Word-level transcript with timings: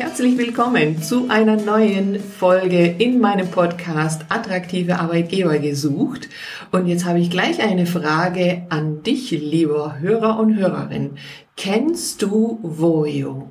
Herzlich 0.00 0.38
willkommen 0.38 1.02
zu 1.02 1.28
einer 1.28 1.56
neuen 1.56 2.20
Folge 2.20 2.86
in 2.86 3.20
meinem 3.20 3.48
Podcast 3.50 4.24
Attraktive 4.30 4.98
Arbeitgeber 4.98 5.58
gesucht. 5.58 6.30
Und 6.72 6.86
jetzt 6.86 7.04
habe 7.04 7.18
ich 7.20 7.28
gleich 7.28 7.62
eine 7.62 7.84
Frage 7.84 8.62
an 8.70 9.02
dich, 9.02 9.30
lieber 9.30 9.98
Hörer 10.00 10.38
und 10.38 10.56
Hörerin. 10.56 11.18
Kennst 11.54 12.22
du 12.22 12.60
Voyo? 12.62 13.50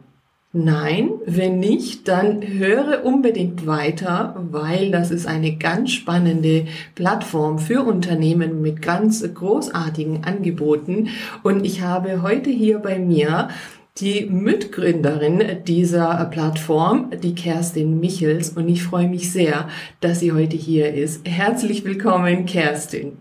Nein, 0.51 1.11
wenn 1.27 1.59
nicht, 1.59 2.07
dann 2.07 2.41
höre 2.41 3.05
unbedingt 3.05 3.67
weiter, 3.67 4.35
weil 4.49 4.89
das 4.89 5.11
ist 5.11 5.27
eine 5.27 5.55
ganz 5.57 5.91
spannende 5.91 6.65
Plattform 6.95 7.59
für 7.59 7.83
Unternehmen 7.83 8.59
mit 8.63 8.81
ganz 8.81 9.23
großartigen 9.31 10.23
Angeboten. 10.23 11.09
Und 11.43 11.63
ich 11.63 11.83
habe 11.83 12.23
heute 12.23 12.49
hier 12.49 12.79
bei 12.79 12.97
mir 12.97 13.49
die 13.99 14.25
Mitgründerin 14.25 15.63
dieser 15.65 16.25
Plattform, 16.25 17.11
die 17.21 17.35
Kerstin 17.35 17.99
Michels. 17.99 18.49
Und 18.49 18.69
ich 18.69 18.83
freue 18.83 19.07
mich 19.07 19.31
sehr, 19.31 19.69
dass 19.99 20.19
sie 20.19 20.31
heute 20.31 20.55
hier 20.55 20.93
ist. 20.93 21.27
Herzlich 21.27 21.83
willkommen, 21.83 22.45
Kerstin. 22.45 23.17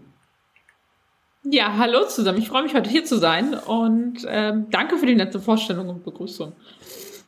Ja, 1.44 1.76
hallo 1.78 2.06
zusammen. 2.06 2.38
Ich 2.38 2.48
freue 2.48 2.62
mich, 2.62 2.74
heute 2.74 2.90
hier 2.90 3.04
zu 3.04 3.16
sein 3.16 3.54
und 3.54 4.18
ähm, 4.28 4.66
danke 4.70 4.98
für 4.98 5.06
die 5.06 5.14
nette 5.14 5.40
Vorstellung 5.40 5.88
und 5.88 6.04
Begrüßung. 6.04 6.52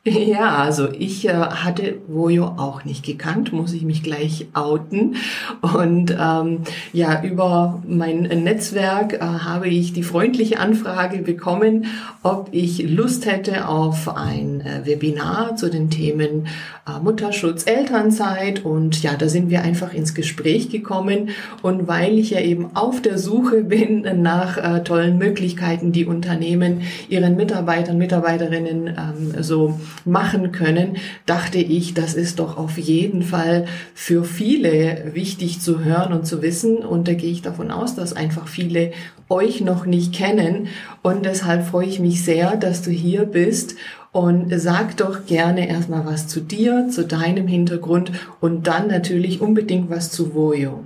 Ja, 0.31 0.55
also 0.55 0.89
ich 0.91 1.27
äh, 1.27 1.33
hatte 1.33 1.99
Voyo 2.07 2.45
auch 2.45 2.85
nicht 2.85 3.05
gekannt, 3.05 3.53
muss 3.53 3.71
ich 3.73 3.83
mich 3.83 4.01
gleich 4.01 4.47
outen. 4.53 5.15
Und 5.61 6.15
ähm, 6.19 6.61
ja, 6.91 7.21
über 7.23 7.83
mein 7.87 8.21
Netzwerk 8.21 9.13
äh, 9.13 9.19
habe 9.19 9.67
ich 9.67 9.93
die 9.93 10.01
freundliche 10.01 10.59
Anfrage 10.59 11.19
bekommen, 11.19 11.85
ob 12.23 12.49
ich 12.51 12.89
Lust 12.89 13.27
hätte 13.27 13.67
auf 13.67 14.15
ein 14.15 14.61
äh, 14.61 14.85
Webinar 14.85 15.55
zu 15.55 15.69
den 15.69 15.91
Themen 15.91 16.47
äh, 16.87 16.99
Mutterschutz, 16.99 17.67
Elternzeit. 17.67 18.65
Und 18.65 19.03
ja, 19.03 19.13
da 19.15 19.29
sind 19.29 19.51
wir 19.51 19.61
einfach 19.61 19.93
ins 19.93 20.15
Gespräch 20.15 20.69
gekommen. 20.69 21.29
Und 21.61 21.87
weil 21.87 22.17
ich 22.17 22.31
ja 22.31 22.39
eben 22.39 22.75
auf 22.75 23.03
der 23.03 23.19
Suche 23.19 23.63
bin 23.65 24.23
nach 24.23 24.57
äh, 24.57 24.83
tollen 24.83 25.19
Möglichkeiten, 25.19 25.91
die 25.91 26.07
Unternehmen 26.07 26.81
ihren 27.07 27.35
Mitarbeitern, 27.35 27.99
Mitarbeiterinnen 27.99 28.87
ähm, 28.87 29.43
so 29.43 29.79
machen 30.05 30.51
können, 30.51 30.97
dachte 31.25 31.59
ich, 31.59 31.93
das 31.93 32.13
ist 32.13 32.39
doch 32.39 32.57
auf 32.57 32.77
jeden 32.77 33.23
Fall 33.23 33.65
für 33.93 34.23
viele 34.23 35.11
wichtig 35.13 35.61
zu 35.61 35.83
hören 35.83 36.13
und 36.13 36.25
zu 36.25 36.41
wissen. 36.41 36.77
Und 36.77 37.07
da 37.07 37.13
gehe 37.13 37.31
ich 37.31 37.41
davon 37.41 37.71
aus, 37.71 37.95
dass 37.95 38.13
einfach 38.13 38.47
viele 38.47 38.91
euch 39.29 39.61
noch 39.61 39.85
nicht 39.85 40.13
kennen. 40.13 40.67
Und 41.01 41.25
deshalb 41.25 41.65
freue 41.65 41.87
ich 41.87 41.99
mich 41.99 42.23
sehr, 42.23 42.55
dass 42.57 42.81
du 42.81 42.91
hier 42.91 43.25
bist. 43.25 43.75
Und 44.11 44.51
sag 44.59 44.97
doch 44.97 45.25
gerne 45.25 45.69
erstmal 45.69 46.05
was 46.05 46.27
zu 46.27 46.41
dir, 46.41 46.89
zu 46.89 47.05
deinem 47.05 47.47
Hintergrund 47.47 48.11
und 48.41 48.67
dann 48.67 48.87
natürlich 48.87 49.39
unbedingt 49.39 49.89
was 49.89 50.11
zu 50.11 50.35
Voyo. 50.35 50.83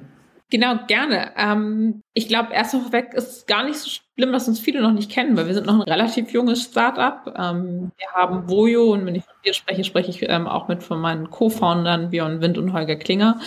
Genau, 0.51 0.75
gerne. 0.87 1.31
Ähm, 1.37 2.03
ich 2.13 2.27
glaube, 2.27 2.53
erst 2.53 2.75
noch 2.75 2.91
weg 2.91 3.13
ist 3.13 3.47
gar 3.47 3.65
nicht 3.65 3.77
so 3.77 3.89
schlimm, 3.89 4.31
dass 4.31 4.47
uns 4.47 4.59
viele 4.59 4.79
noch 4.81 4.91
nicht 4.91 5.09
kennen, 5.09 5.35
weil 5.35 5.47
wir 5.47 5.55
sind 5.55 5.65
noch 5.65 5.73
ein 5.73 5.81
relativ 5.81 6.31
junges 6.31 6.61
Startup. 6.61 7.33
Ähm, 7.35 7.91
wir 7.97 8.07
haben 8.13 8.47
Voyo 8.47 8.93
und 8.93 9.07
wenn 9.07 9.15
ich 9.15 9.23
von 9.23 9.33
dir 9.43 9.55
spreche, 9.55 9.83
spreche 9.83 10.11
ich 10.11 10.29
ähm, 10.29 10.47
auch 10.47 10.67
mit 10.67 10.83
von 10.83 11.01
meinen 11.01 11.31
Co-Foundern 11.31 12.11
Björn 12.11 12.41
Wind 12.41 12.59
und 12.59 12.73
Holger 12.73 12.95
Klinger. 12.95 13.39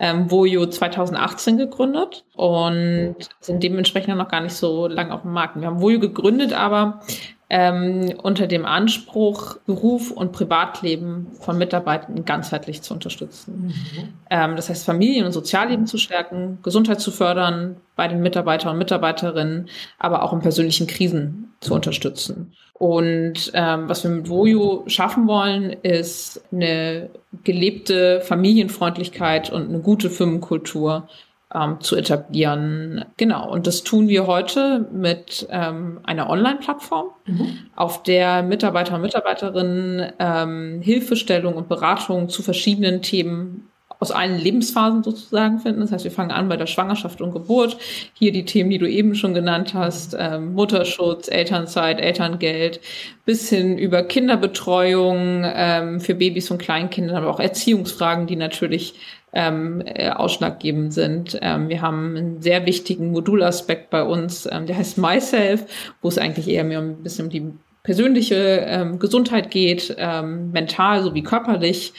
Ähm, 0.00 0.30
Voyo 0.30 0.64
2018 0.64 1.58
gegründet 1.58 2.24
und 2.34 3.16
sind 3.40 3.62
dementsprechend 3.62 4.16
noch 4.16 4.28
gar 4.28 4.40
nicht 4.40 4.54
so 4.54 4.86
lange 4.88 5.12
auf 5.12 5.22
dem 5.22 5.32
Markt. 5.32 5.60
Wir 5.60 5.66
haben 5.66 5.82
Voyo 5.82 6.00
gegründet, 6.00 6.54
aber 6.54 7.00
ähm, 7.48 8.12
unter 8.22 8.46
dem 8.46 8.66
Anspruch, 8.66 9.58
Beruf 9.66 10.10
und 10.10 10.32
Privatleben 10.32 11.28
von 11.40 11.56
Mitarbeitern 11.58 12.24
ganzheitlich 12.24 12.82
zu 12.82 12.94
unterstützen. 12.94 13.66
Mhm. 13.66 14.08
Ähm, 14.30 14.56
das 14.56 14.68
heißt, 14.68 14.84
Familien- 14.84 15.26
und 15.26 15.32
Sozialleben 15.32 15.86
zu 15.86 15.98
stärken, 15.98 16.58
Gesundheit 16.62 17.00
zu 17.00 17.12
fördern 17.12 17.76
bei 17.94 18.08
den 18.08 18.20
Mitarbeitern 18.20 18.72
und 18.72 18.78
Mitarbeiterinnen, 18.78 19.68
aber 19.98 20.22
auch 20.22 20.32
in 20.32 20.40
persönlichen 20.40 20.88
Krisen 20.88 21.52
zu 21.60 21.74
unterstützen. 21.74 22.52
Und 22.74 23.52
ähm, 23.54 23.88
was 23.88 24.04
wir 24.04 24.10
mit 24.10 24.28
Voju 24.28 24.82
schaffen 24.86 25.26
wollen, 25.28 25.72
ist 25.82 26.44
eine 26.52 27.08
gelebte 27.42 28.20
Familienfreundlichkeit 28.20 29.50
und 29.50 29.68
eine 29.68 29.78
gute 29.78 30.10
Firmenkultur 30.10 31.08
ähm, 31.54 31.80
zu 31.80 31.96
etablieren. 31.96 33.04
Genau, 33.16 33.50
und 33.50 33.66
das 33.66 33.82
tun 33.84 34.08
wir 34.08 34.26
heute 34.26 34.86
mit 34.92 35.46
ähm, 35.50 36.00
einer 36.04 36.28
Online-Plattform, 36.28 37.10
mhm. 37.26 37.58
auf 37.76 38.02
der 38.02 38.42
Mitarbeiter 38.42 38.96
und 38.96 39.02
Mitarbeiterinnen 39.02 40.12
ähm, 40.18 40.80
Hilfestellung 40.82 41.54
und 41.54 41.68
Beratung 41.68 42.28
zu 42.28 42.42
verschiedenen 42.42 43.02
Themen 43.02 43.68
aus 43.98 44.10
allen 44.10 44.38
Lebensphasen 44.38 45.02
sozusagen 45.02 45.58
finden. 45.58 45.80
Das 45.80 45.92
heißt, 45.92 46.04
wir 46.04 46.10
fangen 46.10 46.30
an 46.30 46.48
bei 46.48 46.56
der 46.56 46.66
Schwangerschaft 46.66 47.20
und 47.20 47.32
Geburt. 47.32 47.78
Hier 48.12 48.32
die 48.32 48.44
Themen, 48.44 48.70
die 48.70 48.78
du 48.78 48.88
eben 48.88 49.14
schon 49.14 49.32
genannt 49.32 49.72
hast, 49.74 50.14
ähm, 50.18 50.52
Mutterschutz, 50.52 51.28
Elternzeit, 51.28 52.00
Elterngeld, 52.00 52.80
bis 53.24 53.48
hin 53.48 53.78
über 53.78 54.02
Kinderbetreuung 54.02 55.44
ähm, 55.44 56.00
für 56.00 56.14
Babys 56.14 56.50
und 56.50 56.58
Kleinkinder, 56.58 57.16
aber 57.16 57.30
auch 57.30 57.40
Erziehungsfragen, 57.40 58.26
die 58.26 58.36
natürlich 58.36 58.94
ähm, 59.32 59.82
äh, 59.84 60.10
ausschlaggebend 60.10 60.94
sind. 60.94 61.38
Ähm, 61.42 61.68
wir 61.68 61.82
haben 61.82 62.16
einen 62.16 62.42
sehr 62.42 62.66
wichtigen 62.66 63.10
Modulaspekt 63.10 63.90
bei 63.90 64.02
uns, 64.02 64.48
ähm, 64.50 64.66
der 64.66 64.76
heißt 64.76 64.98
Myself, 64.98 65.94
wo 66.00 66.08
es 66.08 66.18
eigentlich 66.18 66.48
eher 66.48 66.64
mehr 66.64 66.78
ein 66.78 67.02
bisschen 67.02 67.26
um 67.26 67.30
die 67.30 67.52
persönliche 67.86 68.66
ähm, 68.66 68.98
Gesundheit 68.98 69.52
geht, 69.52 69.94
ähm, 69.96 70.50
mental 70.50 71.04
sowie 71.04 71.22
körperlich, 71.22 71.92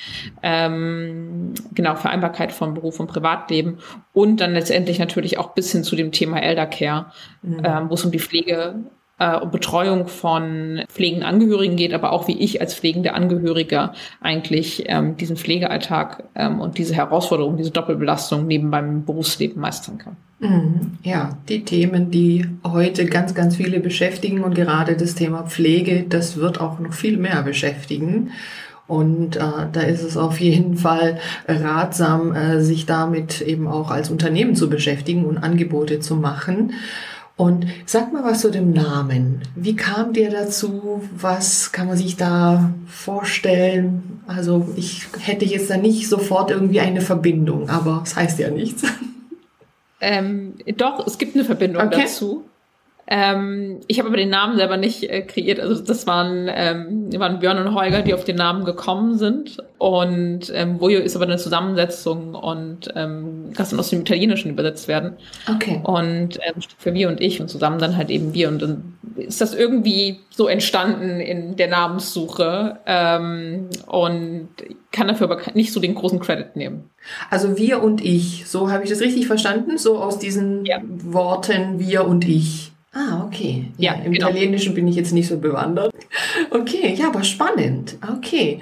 ähm, 0.43 1.53
genau, 1.73 1.95
Vereinbarkeit 1.95 2.51
von 2.51 2.73
Beruf 2.73 2.99
und 2.99 3.07
Privatleben 3.07 3.77
und 4.11 4.41
dann 4.41 4.51
letztendlich 4.51 4.99
natürlich 4.99 5.37
auch 5.37 5.53
bis 5.53 5.71
hin 5.71 5.85
zu 5.85 5.95
dem 5.95 6.11
Thema 6.11 6.43
Eldercare, 6.43 7.05
mhm. 7.41 7.61
ähm, 7.63 7.89
wo 7.89 7.93
es 7.93 8.03
um 8.03 8.11
die 8.11 8.19
Pflege 8.19 8.75
äh, 9.19 9.45
Betreuung 9.47 10.07
von 10.07 10.83
pflegenden 10.89 11.27
Angehörigen 11.27 11.75
geht, 11.75 11.93
aber 11.93 12.11
auch 12.11 12.27
wie 12.27 12.37
ich 12.37 12.61
als 12.61 12.75
pflegende 12.75 13.13
Angehöriger 13.13 13.93
eigentlich 14.21 14.83
ähm, 14.87 15.17
diesen 15.17 15.37
Pflegealltag 15.37 16.23
ähm, 16.35 16.59
und 16.59 16.77
diese 16.77 16.93
Herausforderung, 16.93 17.57
diese 17.57 17.71
Doppelbelastung 17.71 18.45
neben 18.45 18.69
meinem 18.69 19.05
Berufsleben 19.05 19.59
meistern 19.59 19.97
kann. 19.97 20.17
Mhm. 20.39 20.97
Ja, 21.03 21.37
die 21.49 21.63
Themen, 21.65 22.11
die 22.11 22.45
heute 22.63 23.05
ganz, 23.05 23.33
ganz 23.33 23.55
viele 23.55 23.79
beschäftigen 23.79 24.43
und 24.43 24.53
gerade 24.53 24.95
das 24.95 25.15
Thema 25.15 25.43
Pflege, 25.43 26.05
das 26.07 26.37
wird 26.37 26.61
auch 26.61 26.79
noch 26.79 26.93
viel 26.93 27.17
mehr 27.17 27.41
beschäftigen. 27.41 28.31
Und 28.85 29.35
äh, 29.35 29.41
da 29.71 29.81
ist 29.81 30.01
es 30.01 30.15
auf 30.15 30.39
jeden 30.39 30.77
Fall 30.77 31.19
ratsam, 31.47 32.33
äh, 32.33 32.61
sich 32.61 32.85
damit 32.85 33.41
eben 33.41 33.67
auch 33.67 33.91
als 33.91 34.09
Unternehmen 34.09 34.55
zu 34.55 34.69
beschäftigen 34.69 35.25
und 35.25 35.37
Angebote 35.37 35.99
zu 35.99 36.15
machen. 36.15 36.73
Und 37.37 37.67
sag 37.85 38.11
mal 38.11 38.23
was 38.23 38.41
zu 38.41 38.49
dem 38.49 38.73
Namen. 38.73 39.43
Wie 39.55 39.75
kam 39.75 40.11
dir 40.11 40.31
dazu? 40.31 41.03
Was 41.15 41.71
kann 41.71 41.87
man 41.87 41.95
sich 41.95 42.17
da 42.17 42.73
vorstellen? 42.87 44.21
Also 44.25 44.67
ich 44.75 45.03
hätte 45.19 45.45
jetzt 45.45 45.69
da 45.69 45.77
nicht 45.77 46.09
sofort 46.09 46.49
irgendwie 46.49 46.79
eine 46.79 47.01
Verbindung, 47.01 47.69
aber 47.69 48.01
es 48.03 48.09
das 48.09 48.15
heißt 48.15 48.39
ja 48.39 48.49
nichts. 48.49 48.83
Ähm, 49.99 50.53
doch, 50.77 51.05
es 51.07 51.17
gibt 51.17 51.35
eine 51.35 51.43
Verbindung 51.43 51.87
okay. 51.87 52.01
dazu. 52.03 52.45
Ähm, 53.09 53.79
ich 53.87 53.99
habe 53.99 54.09
aber 54.09 54.17
den 54.17 54.29
Namen 54.29 54.57
selber 54.57 54.75
nicht 54.75 55.09
äh, 55.09 55.21
kreiert. 55.21 55.61
Also 55.61 55.81
das 55.81 56.05
waren, 56.07 56.49
ähm, 56.53 57.09
waren 57.17 57.39
Björn 57.39 57.65
und 57.65 57.73
Holger, 57.73 58.01
die 58.01 58.13
auf 58.13 58.25
den 58.25 58.35
Namen 58.35 58.65
gekommen 58.65 59.17
sind. 59.17 59.57
Und 59.77 60.51
ähm, 60.53 60.81
Vojo 60.81 60.99
ist 60.99 61.15
aber 61.15 61.25
eine 61.25 61.37
Zusammensetzung 61.37 62.35
und 62.35 62.89
ähm, 62.95 63.51
kann 63.55 63.67
dann 63.69 63.79
aus 63.79 63.91
dem 63.91 64.01
Italienischen 64.01 64.51
übersetzt 64.51 64.89
werden. 64.89 65.13
Okay. 65.49 65.79
Und 65.83 66.37
ähm, 66.37 66.61
für 66.77 66.93
wir 66.93 67.07
und 67.07 67.21
ich 67.21 67.39
und 67.39 67.47
zusammen 67.47 67.79
dann 67.79 67.95
halt 67.95 68.09
eben 68.09 68.33
wir. 68.33 68.49
Und 68.49 68.61
dann 68.61 68.97
ist 69.15 69.39
das 69.39 69.55
irgendwie 69.55 70.19
so 70.29 70.47
entstanden 70.47 71.21
in 71.21 71.55
der 71.55 71.69
Namenssuche 71.69 72.79
ähm, 72.85 73.69
und 73.85 74.49
kann 74.91 75.07
dafür 75.07 75.31
aber 75.31 75.41
nicht 75.53 75.71
so 75.71 75.79
den 75.79 75.95
großen 75.95 76.19
Credit 76.19 76.57
nehmen. 76.57 76.89
Also 77.29 77.57
wir 77.57 77.81
und 77.81 78.03
ich, 78.03 78.47
so 78.47 78.69
habe 78.69 78.83
ich 78.83 78.89
das 78.89 78.99
richtig 78.99 79.27
verstanden, 79.27 79.77
so 79.77 79.99
aus 79.99 80.19
diesen 80.19 80.65
ja. 80.65 80.81
Worten 80.83 81.79
wir 81.79 82.05
und 82.05 82.27
ich. 82.27 82.73
Ah, 82.97 83.23
okay. 83.25 83.65
Ja, 83.77 83.93
im 83.93 84.11
genau. 84.11 84.29
Italienischen 84.29 84.73
bin 84.73 84.87
ich 84.87 84.95
jetzt 84.95 85.13
nicht 85.13 85.27
so 85.27 85.37
bewandert. 85.37 85.93
Okay, 86.49 86.95
ja, 86.97 87.09
aber 87.09 87.23
spannend. 87.23 87.97
Okay. 88.17 88.59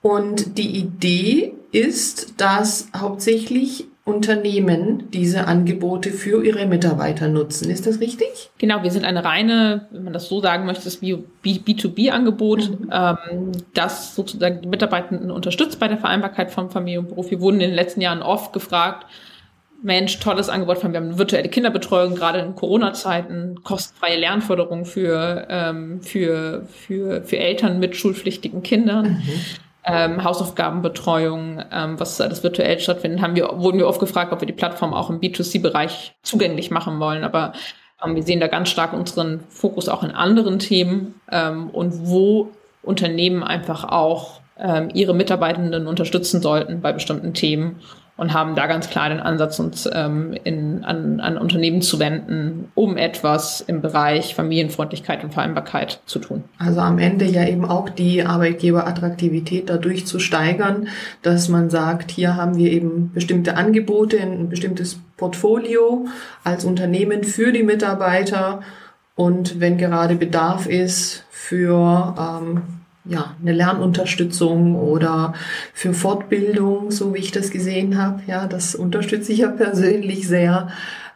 Und 0.00 0.56
die 0.56 0.78
Idee 0.78 1.52
ist, 1.70 2.40
dass 2.40 2.88
hauptsächlich 2.96 3.86
Unternehmen 4.04 5.10
diese 5.12 5.46
Angebote 5.46 6.10
für 6.10 6.44
ihre 6.44 6.66
Mitarbeiter 6.66 7.28
nutzen. 7.28 7.70
Ist 7.70 7.86
das 7.86 8.00
richtig? 8.00 8.50
Genau, 8.58 8.82
wir 8.82 8.90
sind 8.90 9.04
eine 9.04 9.24
reine, 9.24 9.86
wenn 9.90 10.04
man 10.04 10.12
das 10.12 10.28
so 10.28 10.40
sagen 10.40 10.66
möchte, 10.66 10.84
das 10.84 11.02
B2B-Angebot, 11.02 12.70
mhm. 12.70 12.90
ähm, 12.92 13.52
das 13.72 14.14
sozusagen 14.14 14.62
die 14.62 14.68
Mitarbeitenden 14.68 15.30
unterstützt 15.30 15.80
bei 15.80 15.88
der 15.88 15.98
Vereinbarkeit 15.98 16.50
von 16.50 16.70
Familie 16.70 17.00
und 17.00 17.08
Beruf. 17.08 17.30
Wir 17.30 17.40
wurden 17.40 17.60
in 17.60 17.70
den 17.70 17.74
letzten 17.74 18.02
Jahren 18.02 18.22
oft 18.22 18.52
gefragt, 18.52 19.06
Mensch, 19.84 20.18
tolles 20.18 20.48
Angebot 20.48 20.78
von, 20.78 20.92
wir 20.92 21.00
haben 21.00 21.18
virtuelle 21.18 21.50
Kinderbetreuung, 21.50 22.14
gerade 22.14 22.38
in 22.38 22.54
Corona-Zeiten, 22.54 23.62
kostenfreie 23.64 24.18
Lernförderung 24.18 24.86
für, 24.86 25.46
ähm, 25.50 26.00
für, 26.00 26.66
für, 26.70 27.22
für 27.22 27.36
Eltern 27.36 27.80
mit 27.80 27.94
schulpflichtigen 27.94 28.62
Kindern. 28.62 29.22
Mhm. 29.22 29.40
ähm, 29.84 30.24
Hausaufgabenbetreuung, 30.24 31.62
ähm, 31.70 32.00
was 32.00 32.18
alles 32.18 32.42
virtuell 32.42 32.80
stattfindet, 32.80 33.20
haben 33.20 33.36
wir, 33.36 33.50
wurden 33.56 33.78
wir 33.78 33.86
oft 33.86 34.00
gefragt, 34.00 34.32
ob 34.32 34.40
wir 34.40 34.46
die 34.46 34.54
Plattform 34.54 34.94
auch 34.94 35.10
im 35.10 35.20
B2C-Bereich 35.20 36.14
zugänglich 36.22 36.70
machen 36.70 36.98
wollen. 36.98 37.22
Aber 37.22 37.52
ähm, 38.02 38.16
wir 38.16 38.22
sehen 38.22 38.40
da 38.40 38.46
ganz 38.46 38.70
stark 38.70 38.94
unseren 38.94 39.40
Fokus 39.50 39.90
auch 39.90 40.02
in 40.02 40.12
anderen 40.12 40.60
Themen 40.60 41.20
ähm, 41.30 41.68
und 41.68 42.08
wo 42.08 42.48
Unternehmen 42.82 43.42
einfach 43.42 43.84
auch 43.84 44.40
ähm, 44.58 44.88
ihre 44.94 45.14
Mitarbeitenden 45.14 45.86
unterstützen 45.86 46.40
sollten 46.40 46.80
bei 46.80 46.92
bestimmten 46.94 47.34
Themen 47.34 47.82
und 48.16 48.32
haben 48.32 48.54
da 48.54 48.66
ganz 48.66 48.88
klar 48.88 49.08
den 49.08 49.20
Ansatz, 49.20 49.58
uns 49.58 49.88
ähm, 49.92 50.36
in, 50.44 50.84
an, 50.84 51.18
an 51.20 51.36
Unternehmen 51.36 51.82
zu 51.82 51.98
wenden, 51.98 52.70
um 52.74 52.96
etwas 52.96 53.60
im 53.60 53.82
Bereich 53.82 54.34
Familienfreundlichkeit 54.34 55.24
und 55.24 55.34
Vereinbarkeit 55.34 56.00
zu 56.06 56.20
tun. 56.20 56.44
Also 56.58 56.80
am 56.80 56.98
Ende 56.98 57.24
ja 57.24 57.44
eben 57.46 57.64
auch 57.64 57.88
die 57.88 58.22
Arbeitgeberattraktivität 58.22 59.68
dadurch 59.68 60.06
zu 60.06 60.20
steigern, 60.20 60.88
dass 61.22 61.48
man 61.48 61.70
sagt, 61.70 62.12
hier 62.12 62.36
haben 62.36 62.56
wir 62.56 62.70
eben 62.70 63.10
bestimmte 63.12 63.56
Angebote, 63.56 64.20
ein 64.20 64.48
bestimmtes 64.48 65.00
Portfolio 65.16 66.06
als 66.44 66.64
Unternehmen 66.64 67.24
für 67.24 67.52
die 67.52 67.62
Mitarbeiter 67.64 68.60
und 69.16 69.60
wenn 69.60 69.78
gerade 69.78 70.16
Bedarf 70.16 70.66
ist 70.66 71.24
für 71.30 72.14
ähm, 72.18 72.62
ja, 73.04 73.34
eine 73.40 73.52
Lernunterstützung 73.52 74.76
oder 74.76 75.34
für 75.72 75.92
Fortbildung, 75.92 76.90
so 76.90 77.14
wie 77.14 77.18
ich 77.18 77.32
das 77.32 77.50
gesehen 77.50 77.98
habe. 77.98 78.22
Ja, 78.26 78.46
das 78.46 78.74
unterstütze 78.74 79.32
ich 79.32 79.38
ja 79.38 79.48
persönlich 79.48 80.26
sehr, 80.26 80.68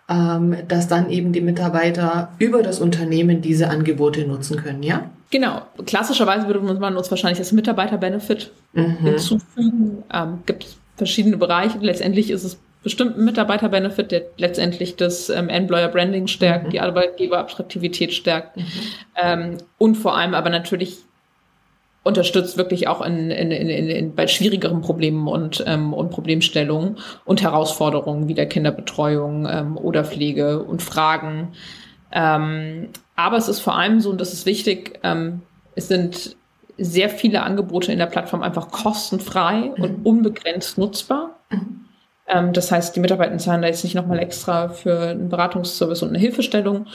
ähm, 0.09 0.57
dass 0.69 0.89
dann 0.89 1.11
eben 1.11 1.33
die 1.33 1.41
Mitarbeiter 1.41 2.33
über 2.39 2.63
das 2.63 2.81
Unternehmen 2.81 3.41
diese 3.41 3.71
Angebote 3.71 4.27
nutzen 4.27 4.57
können, 4.57 4.83
ja? 4.83 5.11
Genau. 5.31 5.63
Klassischerweise 5.85 6.47
würde 6.47 6.61
man 6.61 6.97
uns 6.97 7.11
wahrscheinlich 7.11 7.39
das 7.39 7.53
Mitarbeiterbenefit 7.53 8.51
mhm. 8.73 8.97
hinzufügen. 8.99 10.03
Ähm, 10.13 10.39
gibt 10.47 10.67
verschiedene 10.97 11.37
Bereiche. 11.37 11.79
Letztendlich 11.81 12.31
ist 12.31 12.45
es 12.45 12.59
bestimmt 12.83 13.19
ein 13.19 13.25
Mitarbeiterbenefit, 13.25 14.11
der 14.11 14.23
letztendlich 14.37 14.97
das 14.97 15.29
ähm, 15.29 15.49
Employer 15.49 15.89
Branding 15.89 16.27
stärkt, 16.27 16.67
mhm. 16.67 16.71
die 16.71 16.81
Arbeitgeberattraktivität 16.81 18.15
stärkt 18.15 18.57
mhm. 18.57 18.65
ähm, 19.17 19.59
und 19.77 19.97
vor 19.97 20.17
allem 20.17 20.35
aber 20.35 20.49
natürlich 20.49 20.99
unterstützt 22.09 22.57
wirklich 22.57 22.89
auch 22.89 23.01
in, 23.03 23.31
in, 23.31 23.53
in, 23.53 23.69
in, 23.69 24.15
bei 24.15 24.27
schwierigeren 24.27 24.81
Problemen 24.81 25.29
und, 25.29 25.63
ähm, 25.67 25.93
und 25.93 26.11
Problemstellungen 26.11 26.97
und 27.25 27.43
Herausforderungen 27.43 28.27
wie 28.27 28.35
der 28.35 28.47
Kinderbetreuung 28.47 29.47
ähm, 29.49 29.77
oder 29.77 30.05
Pflege 30.05 30.63
und 30.63 30.83
Fragen. 30.83 31.53
Ähm, 32.11 32.89
aber 33.15 33.37
es 33.37 33.49
ist 33.49 33.61
vor 33.61 33.77
allem 33.77 34.01
so, 34.01 34.11
und 34.11 34.21
das 34.21 34.33
ist 34.33 34.47
wichtig, 34.47 34.99
ähm, 35.05 35.43
es 35.75 35.89
sind 35.89 36.37
sehr 36.79 37.11
viele 37.11 37.43
Angebote 37.43 37.93
in 37.93 37.99
der 37.99 38.07
Plattform 38.07 38.43
einfach 38.43 38.71
kostenfrei 38.71 39.73
mhm. 39.77 39.85
und 39.85 40.07
unbegrenzt 40.07 40.79
nutzbar. 40.79 41.39
Mhm. 41.51 41.85
Ähm, 42.29 42.53
das 42.53 42.71
heißt, 42.71 42.95
die 42.95 43.01
Mitarbeiter 43.01 43.37
zahlen 43.39 43.63
da 43.63 43.69
jetzt 43.69 43.85
nicht 43.85 43.95
nochmal 43.95 44.19
extra 44.19 44.69
für 44.69 45.01
einen 45.01 45.29
Beratungsservice 45.29 46.03
und 46.03 46.11
eine 46.11 46.19
Hilfestellung. 46.19 46.87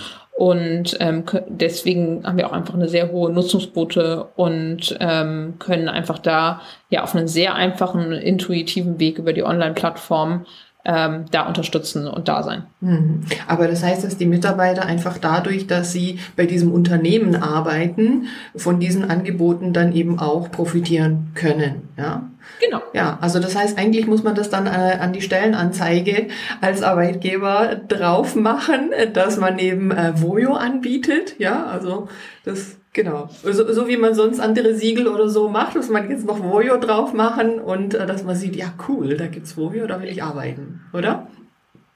Und 0.43 0.97
ähm, 0.99 1.23
deswegen 1.47 2.25
haben 2.25 2.35
wir 2.35 2.47
auch 2.47 2.51
einfach 2.51 2.73
eine 2.73 2.89
sehr 2.89 3.13
hohe 3.13 3.31
Nutzungsquote 3.31 4.27
und 4.35 4.93
ähm, 4.99 5.53
können 5.57 5.87
einfach 5.87 6.19
da 6.19 6.59
ja 6.89 7.01
auf 7.01 7.15
einen 7.15 7.29
sehr 7.29 7.55
einfachen, 7.55 8.11
intuitiven 8.11 8.99
Weg 8.99 9.19
über 9.19 9.31
die 9.31 9.43
Online-Plattform 9.43 10.45
ähm, 10.85 11.25
da 11.31 11.47
unterstützen 11.47 12.07
und 12.07 12.27
da 12.27 12.43
sein. 12.43 12.63
Mhm. 12.81 13.21
Aber 13.47 13.67
das 13.67 13.83
heißt, 13.83 14.03
dass 14.03 14.17
die 14.17 14.25
Mitarbeiter 14.25 14.85
einfach 14.85 15.17
dadurch, 15.17 15.67
dass 15.67 15.93
sie 15.93 16.19
bei 16.35 16.45
diesem 16.45 16.71
Unternehmen 16.71 17.35
arbeiten, 17.35 18.27
von 18.55 18.79
diesen 18.79 19.09
Angeboten 19.09 19.73
dann 19.73 19.93
eben 19.93 20.19
auch 20.19 20.51
profitieren 20.51 21.31
können. 21.35 21.89
Ja? 21.97 22.29
Genau. 22.59 22.81
Ja, 22.93 23.17
also 23.21 23.39
das 23.39 23.55
heißt, 23.55 23.77
eigentlich 23.77 24.07
muss 24.07 24.23
man 24.23 24.35
das 24.35 24.49
dann 24.49 24.67
äh, 24.67 24.97
an 24.99 25.13
die 25.13 25.21
Stellenanzeige 25.21 26.27
als 26.59 26.81
Arbeitgeber 26.83 27.75
drauf 27.87 28.35
machen, 28.35 28.91
dass 29.13 29.37
man 29.37 29.59
eben 29.59 29.91
äh, 29.91 30.21
Voyo 30.21 30.53
anbietet. 30.53 31.39
Ja, 31.39 31.65
also 31.65 32.09
das 32.43 32.77
Genau. 32.93 33.27
So, 33.41 33.73
so 33.73 33.87
wie 33.87 33.97
man 33.97 34.13
sonst 34.13 34.39
andere 34.39 34.75
Siegel 34.75 35.07
oder 35.07 35.27
so 35.27 35.49
macht, 35.49 35.75
muss 35.75 35.89
man 35.89 36.09
jetzt 36.09 36.25
noch 36.27 36.39
Voyo 36.39 36.77
drauf 36.77 37.11
machen 37.11 37.59
und 37.59 37.95
äh, 37.95 38.05
dass 38.05 38.23
man 38.23 38.35
sieht, 38.35 38.55
ja 38.55 38.71
cool, 38.87 39.17
da 39.17 39.25
gibt's 39.25 39.57
Voyo, 39.57 39.87
da 39.87 39.99
will 39.99 40.09
ich 40.09 40.21
arbeiten, 40.21 40.81
oder? 40.93 41.27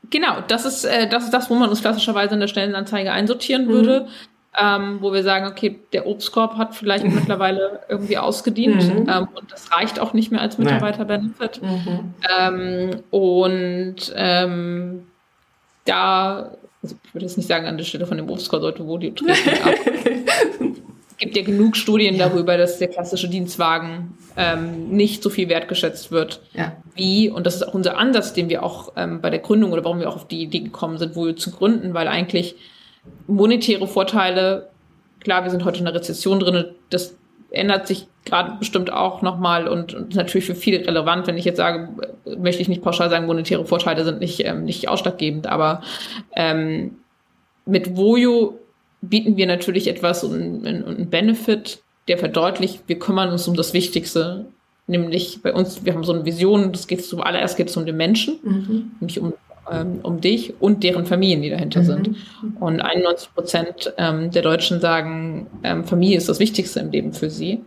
Genau, 0.10 0.38
das 0.48 0.66
ist, 0.66 0.86
äh, 0.86 1.08
das 1.08 1.26
ist 1.26 1.34
das, 1.34 1.50
wo 1.52 1.56
man 1.56 1.70
uns 1.70 1.82
klassischerweise 1.82 2.34
in 2.34 2.40
der 2.40 2.48
Stellenanzeige 2.48 3.12
einsortieren 3.12 3.66
mhm. 3.66 3.70
würde. 3.70 4.08
Ähm, 4.60 4.98
wo 5.02 5.14
wir 5.14 5.22
sagen, 5.22 5.46
okay, 5.46 5.82
der 5.94 6.08
Obstkorb 6.08 6.58
hat 6.58 6.74
vielleicht 6.74 7.04
mittlerweile 7.14 7.82
irgendwie 7.90 8.18
ausgedient 8.18 8.84
mhm. 8.92 9.08
ähm, 9.08 9.28
und 9.36 9.52
das 9.52 9.72
reicht 9.72 10.00
auch 10.00 10.14
nicht 10.14 10.32
mehr 10.32 10.42
als 10.42 10.58
Mitarbeiter-Benefit. 10.58 11.62
Mhm. 11.62 12.14
Ähm, 12.40 13.04
und 13.12 14.14
ähm, 14.16 15.06
da, 15.86 16.54
also 16.82 16.96
ich 17.04 17.14
würde 17.14 17.26
jetzt 17.26 17.38
nicht 17.38 17.48
sagen, 17.48 17.68
an 17.68 17.78
der 17.78 17.86
Stelle 17.86 18.08
von 18.08 18.18
dem 18.18 18.32
Obstkorb 18.32 18.64
sollte 18.64 18.88
wo 18.88 18.98
die 18.98 19.14
treten, 19.14 19.38
es 21.18 21.22
gibt 21.22 21.36
ja 21.36 21.42
genug 21.42 21.76
Studien 21.76 22.16
ja. 22.16 22.30
darüber, 22.30 22.58
dass 22.58 22.78
der 22.78 22.90
klassische 22.90 23.28
Dienstwagen 23.28 24.16
ähm, 24.36 24.90
nicht 24.90 25.24
so 25.24 25.32
viel 25.32 25.50
wertgeschätzt 25.50 26.12
wird 26.12 26.42
ja. 26.54 26.74
wie, 26.94 27.32
und 27.32 27.48
das 27.48 27.56
ist 27.56 27.64
auch 27.64 27.74
unser 27.74 27.98
Ansatz, 27.98 28.34
den 28.34 28.50
wir 28.50 28.62
auch 28.62 28.94
ähm, 28.96 29.20
bei 29.20 29.32
der 29.32 29.40
Gründung 29.40 29.72
oder 29.72 29.84
warum 29.84 30.00
wir 30.00 30.10
auch 30.10 30.16
auf 30.16 30.28
die 30.28 30.44
Idee 30.44 30.60
gekommen 30.60 31.00
sind, 31.00 31.16
wohl 31.16 31.34
zu 31.34 31.50
gründen, 31.50 31.96
weil 31.96 32.08
eigentlich 32.08 32.56
monetäre 33.26 33.88
Vorteile, 33.88 34.70
klar, 35.20 35.44
wir 35.44 35.50
sind 35.50 35.66
heute 35.66 35.80
in 35.80 35.88
einer 35.88 35.96
Rezession 35.96 36.40
drin, 36.40 36.66
das 36.92 37.16
ändert 37.50 37.88
sich 37.88 38.06
gerade 38.26 38.58
bestimmt 38.60 38.94
auch 38.94 39.24
nochmal 39.24 39.68
und, 39.68 39.96
und 39.96 40.14
natürlich 40.14 40.46
für 40.46 40.54
viele 40.54 40.86
relevant. 40.86 41.26
Wenn 41.26 41.38
ich 41.38 41.46
jetzt 41.46 41.58
sage, 41.58 41.90
möchte 42.38 42.62
ich 42.62 42.68
nicht 42.68 42.84
pauschal 42.84 43.10
sagen, 43.10 43.26
monetäre 43.26 43.66
Vorteile 43.66 44.04
sind 44.04 44.20
nicht, 44.20 44.46
ähm, 44.46 44.66
nicht 44.66 44.88
ausschlaggebend, 44.88 45.48
aber 45.48 45.82
ähm, 46.36 46.98
mit 47.66 47.98
Voyo 47.98 48.60
bieten 49.02 49.38
wir 49.38 49.48
natürlich 49.48 49.88
etwas 49.88 50.24
und 50.24 50.66
einen 50.66 51.10
Benefit, 51.10 51.82
der 52.08 52.18
verdeutlicht, 52.18 52.84
wir 52.88 53.00
kümmern 53.00 53.30
uns 53.30 53.48
um 53.48 53.56
das 53.56 53.74
Wichtigste. 53.74 54.46
Nämlich 54.88 55.42
bei 55.42 55.54
uns, 55.54 55.84
wir 55.84 55.94
haben 55.94 56.04
so 56.04 56.14
eine 56.14 56.26
Vision, 56.26 56.72
das 56.72 56.88
geht 56.88 57.04
zuallererst 57.06 57.58
geht 57.58 57.70
es 57.70 57.76
um 57.76 57.86
den 57.86 57.98
Menschen, 57.98 58.40
mhm. 58.42 58.92
nämlich 59.02 59.20
um, 59.20 59.34
ähm, 59.70 60.00
um 60.04 60.22
dich 60.22 60.54
und 60.62 60.84
deren 60.84 61.06
Familien, 61.06 61.42
die 61.42 61.50
dahinter 61.50 61.82
mhm. 61.82 61.86
sind. 61.86 62.16
Und 62.62 62.80
91 62.80 63.34
Prozent 63.34 63.94
ähm, 63.98 64.32
der 64.32 64.42
Deutschen 64.42 64.80
sagen, 64.80 65.48
ähm, 65.64 65.84
Familie 65.84 66.18
ist 66.18 66.30
das 66.30 66.40
Wichtigste 66.40 66.80
im 66.80 66.92
Leben 66.92 67.12
für 67.12 67.30
sie. 67.30 67.62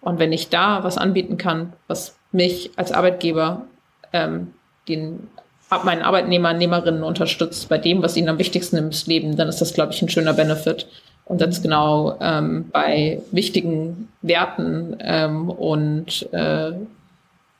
Und 0.00 0.18
wenn 0.18 0.32
ich 0.32 0.48
da 0.48 0.82
was 0.82 0.98
anbieten 0.98 1.36
kann, 1.36 1.72
was 1.86 2.18
mich 2.32 2.72
als 2.76 2.90
Arbeitgeber 2.90 3.66
ähm, 4.12 4.48
den 5.68 5.84
meinen 5.84 6.02
Arbeitnehmer, 6.02 6.52
Nehmerinnen 6.54 7.02
unterstützt 7.02 7.68
bei 7.68 7.78
dem, 7.78 8.02
was 8.02 8.16
ihnen 8.16 8.28
am 8.28 8.38
wichtigsten 8.38 8.76
im 8.76 8.90
Leben, 9.06 9.36
dann 9.36 9.48
ist 9.48 9.60
das, 9.60 9.74
glaube 9.74 9.92
ich, 9.92 10.02
ein 10.02 10.08
schöner 10.08 10.32
Benefit. 10.32 10.86
Und 11.26 11.42
das 11.42 11.50
genau 11.62 12.16
ähm, 12.22 12.70
bei 12.72 13.20
wichtigen 13.32 14.08
Werten 14.22 14.96
ähm, 15.00 15.50
und 15.50 16.26
äh, 16.32 16.72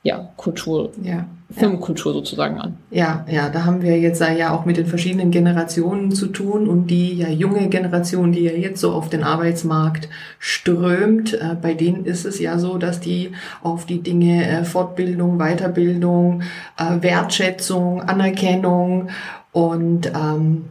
ja, 0.03 0.29
Kultur, 0.37 0.91
ja, 1.03 1.25
Firmenkultur 1.51 2.13
ja. 2.13 2.19
sozusagen 2.19 2.59
an. 2.59 2.77
Ja, 2.89 3.25
ja, 3.29 3.49
da 3.49 3.65
haben 3.65 3.81
wir 3.81 3.99
jetzt 3.99 4.21
ja 4.21 4.51
auch 4.51 4.65
mit 4.65 4.77
den 4.77 4.85
verschiedenen 4.85 5.31
Generationen 5.31 6.11
zu 6.11 6.27
tun 6.27 6.67
und 6.67 6.87
die 6.87 7.17
ja 7.17 7.27
junge 7.27 7.67
Generation, 7.67 8.31
die 8.31 8.43
ja 8.43 8.51
jetzt 8.51 8.79
so 8.79 8.93
auf 8.93 9.09
den 9.09 9.23
Arbeitsmarkt 9.23 10.07
strömt, 10.37 11.33
äh, 11.33 11.55
bei 11.61 11.73
denen 11.73 12.05
ist 12.05 12.25
es 12.25 12.39
ja 12.39 12.59
so, 12.59 12.77
dass 12.77 12.99
die 12.99 13.31
auf 13.61 13.85
die 13.85 14.01
Dinge 14.01 14.47
äh, 14.47 14.63
Fortbildung, 14.63 15.37
Weiterbildung, 15.37 16.43
äh, 16.77 17.01
Wertschätzung, 17.01 18.01
Anerkennung 18.01 19.09
und 19.51 20.07
ähm, 20.07 20.65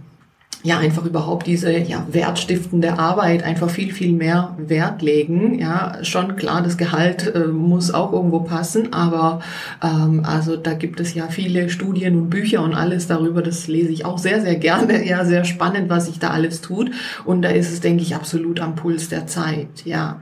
ja 0.63 0.79
einfach 0.79 1.05
überhaupt 1.05 1.47
diese 1.47 1.77
ja, 1.79 2.07
wertstiftende 2.11 2.99
Arbeit 2.99 3.45
einfach 3.45 3.71
viel, 3.71 3.93
viel 3.93 4.13
mehr 4.13 4.57
Wert 4.59 5.03
legen. 5.03 5.59
Ja, 5.59 5.99
schon 6.03 6.37
klar, 6.37 6.63
das 6.63 6.77
Gehalt 6.77 7.33
äh, 7.35 7.47
muss 7.47 7.95
auch 7.95 8.13
irgendwo 8.13 8.41
passen, 8.41 8.93
aber 8.93 9.41
ähm, 9.83 10.25
also 10.25 10.57
da 10.57 10.75
gibt 10.75 11.01
es 11.01 11.15
ja 11.15 11.29
viele 11.29 11.71
Studien 11.71 12.17
und 12.17 12.31
Bücher 12.31 12.63
und 12.63 12.75
alles 12.75 13.07
darüber, 13.07 13.43
das 13.43 13.69
lese 13.69 13.91
ich 13.91 14.05
auch 14.05 14.19
sehr, 14.19 14.41
sehr 14.41 14.57
gerne. 14.57 14.99
Ja, 15.09 15.25
sehr 15.25 15.45
spannend, 15.45 15.89
was 15.89 16.07
sich 16.07 16.19
da 16.19 16.31
alles 16.31 16.61
tut. 16.61 16.91
Und 17.25 17.43
da 17.43 17.49
ist 17.49 17.73
es, 17.73 17.81
denke 17.81 18.03
ich, 18.03 18.15
absolut 18.15 18.61
am 18.61 18.75
Puls 18.75 19.09
der 19.09 19.27
Zeit. 19.27 19.85
Ja. 19.85 20.21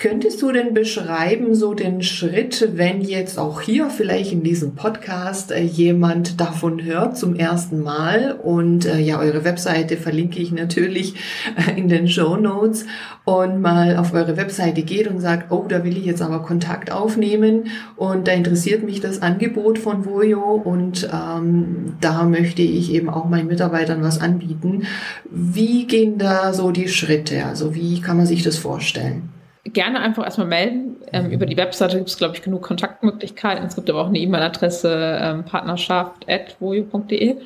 Könntest 0.00 0.40
du 0.42 0.52
denn 0.52 0.74
beschreiben, 0.74 1.56
so 1.56 1.74
den 1.74 2.04
Schritt, 2.04 2.68
wenn 2.74 3.00
jetzt 3.00 3.36
auch 3.36 3.60
hier 3.60 3.90
vielleicht 3.90 4.30
in 4.30 4.44
diesem 4.44 4.76
Podcast 4.76 5.50
äh, 5.50 5.60
jemand 5.60 6.40
davon 6.40 6.84
hört 6.84 7.18
zum 7.18 7.34
ersten 7.34 7.82
Mal 7.82 8.38
und 8.40 8.86
äh, 8.86 9.00
ja, 9.00 9.18
eure 9.18 9.42
Webseite 9.42 9.96
verlinke 9.96 10.38
ich 10.38 10.52
natürlich 10.52 11.16
äh, 11.56 11.76
in 11.76 11.88
den 11.88 12.06
Show 12.06 12.36
Notes 12.36 12.86
und 13.24 13.60
mal 13.60 13.96
auf 13.96 14.14
eure 14.14 14.36
Webseite 14.36 14.82
geht 14.82 15.08
und 15.08 15.18
sagt, 15.18 15.50
oh, 15.50 15.66
da 15.68 15.82
will 15.82 15.96
ich 15.96 16.04
jetzt 16.04 16.22
aber 16.22 16.44
Kontakt 16.44 16.92
aufnehmen 16.92 17.64
und 17.96 18.28
da 18.28 18.32
interessiert 18.34 18.84
mich 18.84 19.00
das 19.00 19.20
Angebot 19.20 19.80
von 19.80 20.06
Voyo 20.06 20.62
und 20.62 21.10
ähm, 21.12 21.94
da 22.00 22.22
möchte 22.22 22.62
ich 22.62 22.92
eben 22.92 23.10
auch 23.10 23.28
meinen 23.28 23.48
Mitarbeitern 23.48 24.00
was 24.04 24.20
anbieten. 24.20 24.84
Wie 25.28 25.88
gehen 25.88 26.18
da 26.18 26.52
so 26.52 26.70
die 26.70 26.86
Schritte? 26.86 27.46
Also 27.46 27.74
wie 27.74 28.00
kann 28.00 28.16
man 28.16 28.26
sich 28.26 28.44
das 28.44 28.58
vorstellen? 28.58 29.30
Gerne 29.72 30.00
einfach 30.00 30.24
erstmal 30.24 30.46
melden. 30.46 30.96
Ähm, 31.12 31.30
über 31.30 31.46
die 31.46 31.56
Webseite 31.56 31.96
gibt 31.96 32.10
es, 32.10 32.18
glaube 32.18 32.34
ich, 32.34 32.42
genug 32.42 32.62
Kontaktmöglichkeiten. 32.62 33.66
Es 33.66 33.76
gibt 33.76 33.88
aber 33.90 34.02
auch 34.02 34.08
eine 34.08 34.18
E-Mail-Adresse 34.18 35.18
ähm, 35.20 35.44
partnerschaft.voyo.de. 35.44 37.36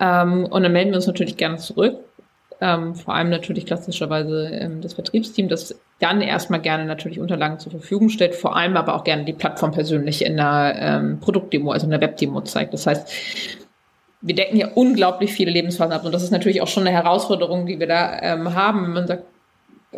Ähm, 0.00 0.46
und 0.46 0.62
dann 0.62 0.72
melden 0.72 0.90
wir 0.90 0.96
uns 0.96 1.06
natürlich 1.06 1.36
gerne 1.36 1.58
zurück. 1.58 1.98
Ähm, 2.62 2.94
vor 2.94 3.14
allem 3.14 3.30
natürlich 3.30 3.64
klassischerweise 3.64 4.48
ähm, 4.52 4.82
das 4.82 4.92
Vertriebsteam, 4.92 5.48
das 5.48 5.78
dann 5.98 6.20
erstmal 6.20 6.60
gerne 6.60 6.84
natürlich 6.84 7.18
Unterlagen 7.18 7.58
zur 7.58 7.72
Verfügung 7.72 8.10
stellt, 8.10 8.34
vor 8.34 8.54
allem 8.56 8.76
aber 8.76 8.94
auch 8.94 9.04
gerne 9.04 9.24
die 9.24 9.32
Plattform 9.32 9.72
persönlich 9.72 10.24
in 10.24 10.38
einer 10.38 10.74
ähm, 10.76 11.20
Produktdemo, 11.20 11.72
also 11.72 11.86
in 11.86 11.90
der 11.90 12.00
Webdemo 12.02 12.42
zeigt. 12.42 12.74
Das 12.74 12.86
heißt, 12.86 13.08
wir 14.20 14.34
decken 14.34 14.58
ja 14.58 14.68
unglaublich 14.74 15.32
viele 15.32 15.50
Lebensphasen 15.50 15.92
ab 15.92 16.04
und 16.04 16.12
das 16.12 16.22
ist 16.22 16.32
natürlich 16.32 16.60
auch 16.60 16.68
schon 16.68 16.86
eine 16.86 16.94
Herausforderung, 16.94 17.64
die 17.66 17.80
wir 17.80 17.86
da 17.86 18.18
ähm, 18.20 18.54
haben, 18.54 18.82
wenn 18.82 18.92
man 18.92 19.06
sagt, 19.06 19.24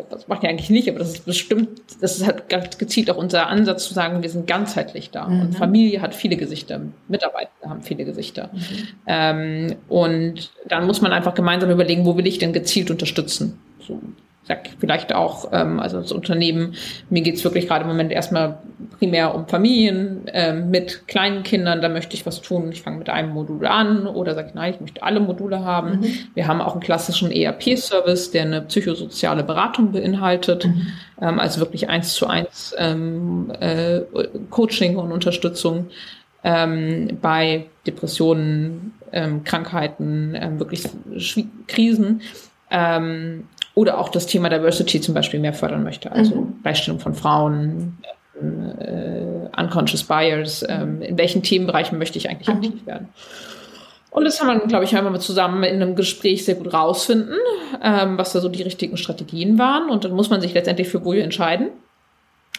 das 0.09 0.27
macht 0.27 0.43
ja 0.43 0.49
eigentlich 0.49 0.71
nicht, 0.71 0.89
aber 0.89 0.99
das 0.99 1.13
ist 1.13 1.25
bestimmt, 1.25 1.69
das 2.01 2.17
ist 2.17 2.25
halt 2.25 2.49
ganz 2.49 2.77
gezielt 2.77 3.11
auch 3.11 3.17
unser 3.17 3.47
Ansatz 3.47 3.85
zu 3.87 3.93
sagen, 3.93 4.23
wir 4.23 4.29
sind 4.29 4.47
ganzheitlich 4.47 5.11
da. 5.11 5.27
Mhm. 5.27 5.41
Und 5.41 5.55
Familie 5.55 6.01
hat 6.01 6.15
viele 6.15 6.35
Gesichter, 6.35 6.81
Mitarbeiter 7.07 7.49
haben 7.67 7.83
viele 7.83 8.03
Gesichter. 8.03 8.49
Mhm. 8.53 8.87
Ähm, 9.05 9.75
und 9.89 10.51
dann 10.67 10.87
muss 10.87 11.01
man 11.01 11.11
einfach 11.11 11.35
gemeinsam 11.35 11.69
überlegen, 11.69 12.05
wo 12.05 12.17
will 12.17 12.25
ich 12.25 12.39
denn 12.39 12.53
gezielt 12.53 12.89
unterstützen? 12.89 13.59
So, 13.79 14.01
sag 14.45 14.69
vielleicht 14.79 15.13
auch, 15.13 15.49
ähm, 15.53 15.79
also 15.79 16.01
das 16.01 16.11
Unternehmen, 16.11 16.75
mir 17.09 17.21
geht's 17.21 17.43
wirklich 17.43 17.67
gerade 17.67 17.83
im 17.83 17.87
Moment 17.87 18.11
erstmal 18.11 18.57
primär 18.99 19.33
um 19.33 19.47
Familien 19.47 20.23
ähm, 20.33 20.69
mit 20.69 21.07
kleinen 21.07 21.43
Kindern, 21.43 21.81
da 21.81 21.89
möchte 21.89 22.15
ich 22.15 22.25
was 22.25 22.41
tun. 22.41 22.69
Ich 22.71 22.81
fange 22.81 22.97
mit 22.97 23.09
einem 23.09 23.29
Modul 23.29 23.65
an 23.65 24.05
oder 24.05 24.35
sage, 24.35 24.51
nein, 24.53 24.73
ich 24.73 24.81
möchte 24.81 25.01
alle 25.01 25.21
Module 25.21 25.63
haben. 25.63 25.99
Mhm. 25.99 26.13
Wir 26.33 26.47
haben 26.47 26.61
auch 26.61 26.73
einen 26.73 26.81
klassischen 26.81 27.31
ERP-Service, 27.31 28.31
der 28.31 28.43
eine 28.43 28.61
psychosoziale 28.61 29.43
Beratung 29.43 29.93
beinhaltet, 29.93 30.65
mhm. 30.65 30.87
ähm, 31.21 31.39
also 31.39 31.61
wirklich 31.61 31.87
eins 31.87 32.13
zu 32.13 32.27
eins 32.27 32.75
ähm, 32.77 33.51
äh, 33.59 34.01
Coaching 34.49 34.97
und 34.97 35.11
Unterstützung 35.13 35.87
ähm, 36.43 37.17
bei 37.21 37.67
Depressionen, 37.87 38.93
ähm, 39.13 39.45
Krankheiten, 39.45 40.35
ähm, 40.35 40.59
wirklich 40.59 40.83
Krisen. 41.67 42.21
Ähm, 42.69 43.45
oder 43.75 43.99
auch 43.99 44.09
das 44.09 44.25
Thema 44.25 44.49
Diversity 44.49 45.01
zum 45.01 45.13
Beispiel 45.13 45.39
mehr 45.39 45.53
fördern 45.53 45.83
möchte, 45.83 46.11
also 46.11 46.35
mhm. 46.35 46.61
Gleichstellung 46.61 46.99
von 46.99 47.15
Frauen, 47.15 47.97
äh, 48.39 49.61
Unconscious 49.61 50.03
Bias, 50.03 50.65
ähm, 50.67 51.01
in 51.01 51.17
welchen 51.17 51.43
Themenbereichen 51.43 51.97
möchte 51.97 52.17
ich 52.17 52.29
eigentlich 52.29 52.47
mhm. 52.47 52.55
aktiv 52.55 52.85
werden. 52.85 53.09
Und 54.13 54.25
das 54.25 54.39
haben 54.39 54.47
wir, 54.47 54.67
glaube 54.67 54.85
ich, 54.85 54.95
einmal 54.95 55.19
zusammen 55.19 55.63
in 55.63 55.81
einem 55.81 55.95
Gespräch 55.95 56.45
sehr 56.45 56.53
gut 56.53 56.71
rausfinden, 56.71 57.35
ähm, 57.81 58.15
was 58.17 58.31
da 58.31 58.41
so 58.41 58.49
die 58.49 58.61
richtigen 58.61 58.95
Strategien 58.95 59.57
waren. 59.57 59.89
Und 59.89 60.05
dann 60.05 60.11
muss 60.11 60.29
man 60.29 60.39
sich 60.39 60.53
letztendlich 60.53 60.87
für 60.87 60.99
Boje 60.99 61.23
entscheiden. 61.23 61.69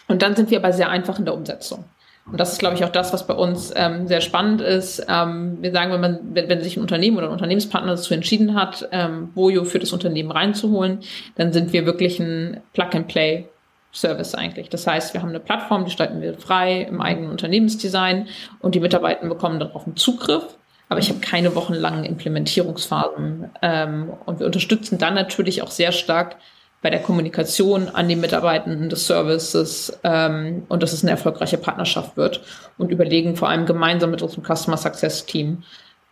Und 0.09 0.23
dann 0.23 0.35
sind 0.35 0.50
wir 0.50 0.59
aber 0.59 0.73
sehr 0.73 0.90
einfach 0.90 1.21
in 1.21 1.26
der 1.26 1.35
Umsetzung. 1.35 1.85
Und 2.26 2.40
das 2.40 2.52
ist, 2.52 2.59
glaube 2.59 2.75
ich, 2.75 2.85
auch 2.85 2.90
das, 2.90 3.12
was 3.12 3.26
bei 3.26 3.35
uns 3.35 3.73
ähm, 3.76 4.09
sehr 4.09 4.23
spannend 4.23 4.62
ist. 4.62 5.04
Ähm, 5.09 5.59
wir 5.61 5.73
sagen, 5.73 5.93
wenn 5.93 6.00
man, 6.00 6.21
wenn, 6.33 6.49
wenn 6.49 6.62
sich 6.62 6.76
ein 6.76 6.81
Unternehmen 6.81 7.19
oder 7.19 7.26
ein 7.26 7.33
Unternehmenspartner 7.33 7.93
dazu 7.97 8.14
entschieden 8.14 8.54
hat, 8.54 8.88
ähm, 8.93 9.33
Bojo 9.35 9.64
für 9.64 9.78
das 9.78 9.93
Unternehmen 9.93 10.31
reinzuholen, 10.31 11.00
dann 11.37 11.52
sind 11.52 11.73
wir 11.73 11.85
wirklich 11.85 12.19
ein 12.21 12.62
Plug-and-Play 12.73 13.49
Service 13.93 14.35
eigentlich. 14.35 14.71
Das 14.71 14.87
heißt, 14.87 15.14
wir 15.14 15.23
haben 15.23 15.28
eine 15.28 15.40
Plattform, 15.40 15.83
die 15.83 15.87
gestalten 15.87 16.21
wir 16.21 16.35
frei 16.35 16.83
im 16.83 17.00
eigenen 17.00 17.31
Unternehmensdesign 17.31 18.26
und 18.61 18.75
die 18.75 18.81
Mitarbeiter 18.81 19.26
bekommen 19.28 19.61
darauf 19.61 19.87
einen 19.87 19.97
Zugriff. 19.97 20.57
Aber 20.88 21.00
ich 21.00 21.09
habe 21.09 21.21
keine 21.21 21.54
wochenlangen 21.54 22.04
Implementierungsphasen. 22.04 23.50
Ähm, 23.62 24.12
und 24.26 24.40
wir 24.40 24.47
unterstützen 24.47 24.99
dann 24.99 25.14
natürlich 25.14 25.62
auch 25.62 25.71
sehr 25.71 25.93
stark 25.93 26.37
bei 26.85 26.91
der 26.91 27.00
Kommunikation 27.00 27.88
an 27.88 28.09
die 28.11 28.14
Mitarbeitenden 28.14 28.91
des 28.91 29.07
Services 29.07 29.99
ähm, 30.05 30.64
und 30.69 30.83
dass 30.83 30.93
es 30.93 31.03
eine 31.03 31.12
erfolgreiche 31.12 31.57
Partnerschaft 31.57 32.19
wird 32.19 32.43
und 32.76 32.91
überlegen 32.91 33.37
vor 33.37 33.49
allem 33.49 33.64
gemeinsam 33.64 34.11
mit 34.11 34.21
unserem 34.21 34.45
Customer 34.45 34.76
Success 34.76 35.25
Team, 35.25 35.62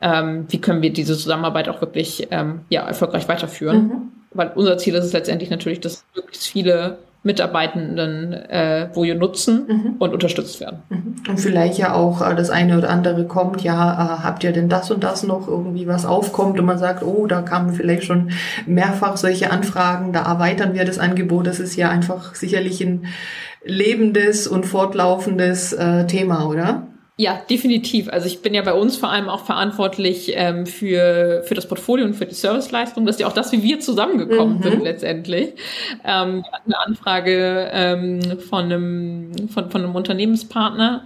ähm, 0.00 0.46
wie 0.48 0.62
können 0.62 0.80
wir 0.80 0.90
diese 0.90 1.14
Zusammenarbeit 1.14 1.68
auch 1.68 1.82
wirklich 1.82 2.28
ähm, 2.30 2.62
ja, 2.70 2.86
erfolgreich 2.86 3.28
weiterführen. 3.28 3.76
Mhm. 3.76 4.12
Weil 4.30 4.52
unser 4.54 4.78
Ziel 4.78 4.94
ist 4.94 5.04
es 5.04 5.12
letztendlich 5.12 5.50
natürlich, 5.50 5.80
dass 5.80 6.06
möglichst 6.16 6.46
viele 6.46 6.96
Mitarbeitenden 7.24 8.32
äh, 8.32 8.88
Voyo 8.94 9.14
nutzen 9.14 9.66
mhm. 9.68 9.94
und 10.00 10.12
unterstützt 10.12 10.60
werden. 10.60 10.82
Mhm. 10.88 11.14
Und 11.28 11.38
vielleicht 11.38 11.78
ja 11.78 11.94
auch 11.94 12.20
äh, 12.20 12.34
das 12.34 12.50
eine 12.50 12.76
oder 12.78 12.90
andere 12.90 13.26
kommt, 13.26 13.62
ja, 13.62 13.92
äh, 13.92 14.22
habt 14.24 14.42
ihr 14.42 14.52
denn 14.52 14.68
das 14.68 14.90
und 14.90 15.04
das 15.04 15.22
noch 15.22 15.46
irgendwie 15.46 15.86
was 15.86 16.04
aufkommt 16.04 16.58
und 16.58 16.66
man 16.66 16.78
sagt, 16.78 17.04
oh, 17.04 17.26
da 17.26 17.42
kamen 17.42 17.74
vielleicht 17.74 18.04
schon 18.04 18.32
mehrfach 18.66 19.16
solche 19.16 19.52
Anfragen, 19.52 20.12
da 20.12 20.22
erweitern 20.22 20.74
wir 20.74 20.84
das 20.84 20.98
Angebot. 20.98 21.46
Das 21.46 21.60
ist 21.60 21.76
ja 21.76 21.90
einfach 21.90 22.34
sicherlich 22.34 22.80
ein 22.80 23.06
lebendes 23.64 24.48
und 24.48 24.66
fortlaufendes 24.66 25.72
äh, 25.72 26.06
Thema, 26.06 26.46
oder? 26.48 26.88
Ja, 27.22 27.40
definitiv. 27.48 28.08
Also 28.08 28.26
ich 28.26 28.42
bin 28.42 28.52
ja 28.52 28.62
bei 28.62 28.74
uns 28.74 28.96
vor 28.96 29.08
allem 29.08 29.28
auch 29.28 29.44
verantwortlich 29.44 30.32
ähm, 30.34 30.66
für, 30.66 31.44
für 31.44 31.54
das 31.54 31.68
Portfolio 31.68 32.04
und 32.04 32.14
für 32.14 32.26
die 32.26 32.34
Serviceleistung. 32.34 33.06
Das 33.06 33.14
ist 33.14 33.20
ja 33.20 33.28
auch 33.28 33.32
das, 33.32 33.52
wie 33.52 33.62
wir 33.62 33.78
zusammengekommen 33.78 34.58
mhm. 34.58 34.62
sind 34.64 34.82
letztendlich. 34.82 35.50
Ähm, 36.04 36.42
wir 36.42 36.52
hatten 36.52 36.74
eine 36.74 36.78
Anfrage 36.84 37.70
ähm, 37.72 38.40
von, 38.40 38.64
einem, 38.64 39.48
von, 39.54 39.70
von 39.70 39.84
einem 39.84 39.94
Unternehmenspartner 39.94 41.04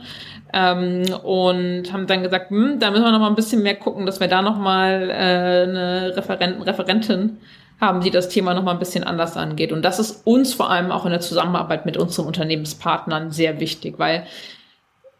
ähm, 0.54 1.02
und 1.22 1.92
haben 1.92 2.06
dann 2.06 2.22
gesagt, 2.22 2.48
hm, 2.48 2.78
da 2.78 2.90
müssen 2.90 3.04
wir 3.04 3.12
noch 3.12 3.20
mal 3.20 3.28
ein 3.28 3.34
bisschen 3.34 3.62
mehr 3.62 3.74
gucken, 3.74 4.06
dass 4.06 4.18
wir 4.18 4.28
da 4.28 4.40
noch 4.40 4.56
mal 4.56 5.10
äh, 5.10 5.12
eine 5.12 6.16
Referenten, 6.16 6.62
Referentin 6.62 7.36
haben, 7.78 8.00
die 8.00 8.10
das 8.10 8.30
Thema 8.30 8.54
noch 8.54 8.62
mal 8.62 8.72
ein 8.72 8.78
bisschen 8.78 9.04
anders 9.04 9.36
angeht. 9.36 9.70
Und 9.70 9.82
das 9.82 9.98
ist 9.98 10.26
uns 10.26 10.54
vor 10.54 10.70
allem 10.70 10.90
auch 10.90 11.04
in 11.04 11.10
der 11.10 11.20
Zusammenarbeit 11.20 11.84
mit 11.84 11.98
unseren 11.98 12.24
Unternehmenspartnern 12.24 13.32
sehr 13.32 13.60
wichtig, 13.60 13.98
weil 13.98 14.26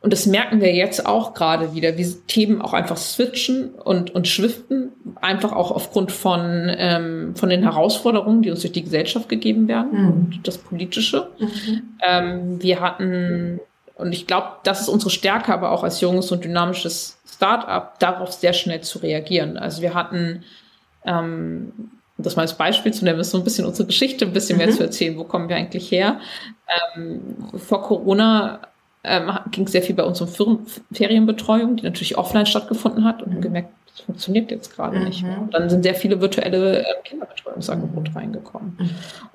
und 0.01 0.13
das 0.13 0.27
merken 0.27 0.61
wir 0.61 0.73
jetzt 0.75 1.07
auch 1.07 1.35
gerade 1.35 1.75
wieder, 1.75 1.97
wie 1.97 2.07
Themen 2.27 2.61
auch 2.61 2.75
einfach 2.75 2.97
switchen 2.97 3.71
und, 3.71 4.15
und 4.15 4.29
schwiften, 4.29 4.93
einfach 5.21 5.53
auch 5.53 5.71
aufgrund 5.71 6.13
von, 6.13 6.71
ähm, 6.77 7.35
von 7.35 7.49
den 7.49 7.63
Herausforderungen, 7.63 8.43
die 8.43 8.51
uns 8.51 8.61
durch 8.61 8.73
die 8.73 8.85
Gesellschaft 8.85 9.29
gegeben 9.29 9.69
werden 9.69 9.91
mhm. 9.93 10.09
und 10.09 10.41
das 10.47 10.59
Politische. 10.59 11.31
Mhm. 11.39 11.83
Ähm, 12.07 12.63
wir 12.63 12.81
hatten, 12.81 13.59
und 13.97 14.13
ich 14.13 14.27
glaube, 14.27 14.49
das 14.65 14.83
ist 14.83 14.89
unsere 14.89 15.11
Stärke, 15.11 15.53
aber 15.53 15.73
auch 15.73 15.83
als 15.83 16.01
junges 16.01 16.31
und 16.31 16.45
dynamisches 16.45 17.19
Start-up, 17.27 17.99
darauf 17.99 18.33
sehr 18.33 18.53
schnell 18.53 18.83
zu 18.83 18.99
reagieren. 18.99 19.57
Also 19.57 19.83
wir 19.83 19.95
hatten, 19.95 20.45
ähm, 21.05 21.73
das 22.19 22.37
mal 22.37 22.43
als 22.43 22.55
Beispiel 22.55 22.93
zu 22.93 23.05
nehmen, 23.05 23.19
ist 23.19 23.31
so 23.31 23.39
ein 23.39 23.45
bisschen 23.45 23.67
unsere 23.67 23.87
Geschichte, 23.87 24.27
ein 24.27 24.33
bisschen 24.33 24.59
mhm. 24.59 24.67
mehr 24.67 24.75
zu 24.75 24.83
erzählen, 24.83 25.17
wo 25.17 25.25
kommen 25.25 25.49
wir 25.49 25.57
eigentlich 25.57 25.91
her. 25.91 26.21
Ähm, 26.95 27.21
vor 27.57 27.83
Corona 27.83 28.61
ähm, 29.07 29.31
ging 29.51 29.67
sehr 29.67 29.83
viel 29.83 29.95
bei 29.95 30.05
uns 30.05 30.21
um 30.21 30.67
Ferienbetreuung, 30.93 31.77
die 31.77 31.85
natürlich 31.85 32.19
offline 32.19 32.47
stattgefunden 32.47 33.05
hat 33.05 33.23
und 33.23 33.35
mhm. 33.35 33.41
gemerkt, 33.41 33.71
das 33.87 34.01
funktioniert 34.01 34.51
jetzt 34.51 34.75
gerade 34.75 34.99
mhm. 34.99 35.05
nicht 35.05 35.23
mehr. 35.23 35.41
Und 35.41 35.55
dann 35.55 35.71
sind 35.71 35.83
sehr 35.83 35.95
viele 35.95 36.21
virtuelle 36.21 36.81
äh, 36.81 36.85
Kinderbetreuungsangebote 37.05 38.11
mhm. 38.11 38.17
reingekommen. 38.17 38.77
Mhm. 38.79 38.91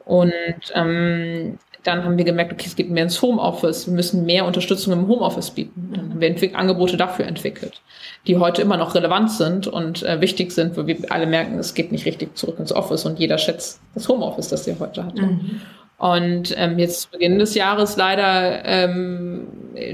Und 0.05 0.73
ähm, 0.75 1.57
dann 1.83 2.03
haben 2.03 2.17
wir 2.17 2.25
gemerkt, 2.25 2.53
okay, 2.53 2.65
es 2.67 2.75
geht 2.75 2.91
mehr 2.91 3.03
ins 3.03 3.21
Homeoffice, 3.21 3.87
wir 3.87 3.93
müssen 3.93 4.25
mehr 4.25 4.45
Unterstützung 4.45 4.93
im 4.93 5.07
Homeoffice 5.07 5.49
bieten. 5.49 5.93
Dann 5.95 6.11
haben 6.11 6.21
wir 6.21 6.55
Angebote 6.55 6.95
dafür 6.95 7.25
entwickelt, 7.25 7.81
die 8.27 8.37
heute 8.37 8.61
immer 8.61 8.77
noch 8.77 8.93
relevant 8.93 9.31
sind 9.31 9.67
und 9.67 10.03
äh, 10.03 10.21
wichtig 10.21 10.51
sind, 10.51 10.77
weil 10.77 10.85
wir 10.87 10.97
alle 11.09 11.25
merken, 11.25 11.57
es 11.57 11.73
geht 11.73 11.91
nicht 11.91 12.05
richtig 12.05 12.37
zurück 12.37 12.59
ins 12.59 12.71
Office 12.71 13.05
und 13.05 13.19
jeder 13.19 13.39
schätzt 13.39 13.81
das 13.95 14.07
Homeoffice, 14.07 14.49
das 14.49 14.67
ihr 14.67 14.77
heute 14.79 15.05
hatte. 15.05 15.21
Mhm. 15.23 15.61
Und 16.01 16.55
ähm, 16.57 16.79
jetzt 16.79 17.01
zu 17.01 17.11
Beginn 17.11 17.37
des 17.37 17.53
Jahres 17.53 17.95
leider 17.95 18.65
ähm, 18.65 19.45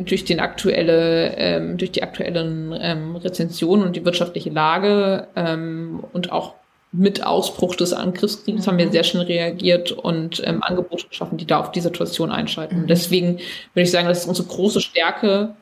durch 0.06 0.24
den 0.24 0.40
aktuelle, 0.40 1.36
ähm, 1.36 1.76
durch 1.76 1.92
die 1.92 2.02
aktuellen 2.02 2.74
ähm, 2.80 3.18
Rezensionen 3.18 3.86
und 3.86 3.98
die 3.98 4.06
wirtschaftliche 4.06 4.50
Lage 4.50 5.28
ähm, 5.36 6.02
und 6.14 6.32
auch 6.32 6.54
mit 6.94 7.26
Ausbruch 7.26 7.76
des 7.76 7.92
Angriffskriegs 7.92 8.66
mhm. 8.66 8.68
haben 8.72 8.78
wir 8.78 8.86
mhm. 8.86 8.92
sehr 8.94 9.04
schnell 9.04 9.26
reagiert 9.26 9.92
und 9.92 10.42
ähm, 10.46 10.64
Angebote 10.64 11.10
geschaffen, 11.10 11.38
die 11.38 11.46
da 11.46 11.60
auf 11.60 11.74
die 11.74 11.82
Situation 11.82 12.32
einschalten. 12.32 12.84
Mhm. 12.84 12.88
Deswegen 12.88 13.40
würde 13.74 13.84
ich 13.84 13.92
sagen, 13.92 14.08
das 14.08 14.20
ist 14.20 14.28
unsere 14.30 14.48
große 14.48 14.80
Stärke. 14.80 15.56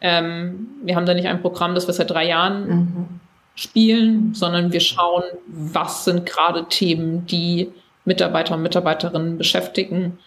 Ähm, 0.00 0.66
wir 0.82 0.96
haben 0.96 1.06
da 1.06 1.14
nicht 1.14 1.28
ein 1.28 1.42
Programm, 1.42 1.76
das 1.76 1.86
wir 1.86 1.94
seit 1.94 2.10
drei 2.10 2.26
Jahren 2.26 2.66
mhm. 2.66 3.06
spielen, 3.54 4.34
sondern 4.34 4.72
wir 4.72 4.80
schauen, 4.80 5.22
was 5.46 6.04
sind 6.04 6.26
gerade 6.26 6.66
Themen, 6.68 7.24
die 7.26 7.70
Mitarbeiter 8.04 8.54
und 8.54 8.62
Mitarbeiterinnen 8.62 9.38
beschäftigen 9.38 10.18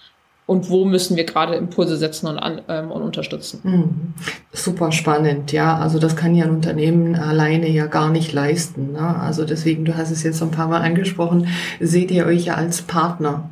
und 0.46 0.70
wo 0.70 0.86
müssen 0.86 1.18
wir 1.18 1.24
gerade 1.24 1.56
Impulse 1.56 1.98
setzen 1.98 2.28
und, 2.28 2.38
an, 2.38 2.62
ähm, 2.68 2.92
und 2.92 3.02
unterstützen. 3.02 3.62
Mhm. 3.64 4.14
Super 4.54 4.92
spannend, 4.92 5.52
ja. 5.52 5.78
Also 5.78 5.98
das 5.98 6.16
kann 6.16 6.36
ja 6.36 6.46
ein 6.46 6.52
Unternehmen 6.52 7.16
alleine 7.16 7.68
ja 7.70 7.88
gar 7.88 8.10
nicht 8.10 8.32
leisten. 8.32 8.92
Ne? 8.94 9.20
Also 9.20 9.44
deswegen, 9.44 9.86
du 9.86 9.98
hast 9.98 10.12
es 10.12 10.24
jetzt 10.24 10.42
ein 10.44 10.52
paar 10.52 10.68
Mal 10.68 10.82
angesprochen, 10.82 11.48
seht 11.80 12.12
ihr 12.12 12.28
euch 12.28 12.46
ja 12.46 12.56
als 12.56 12.84
Partner 12.84 13.50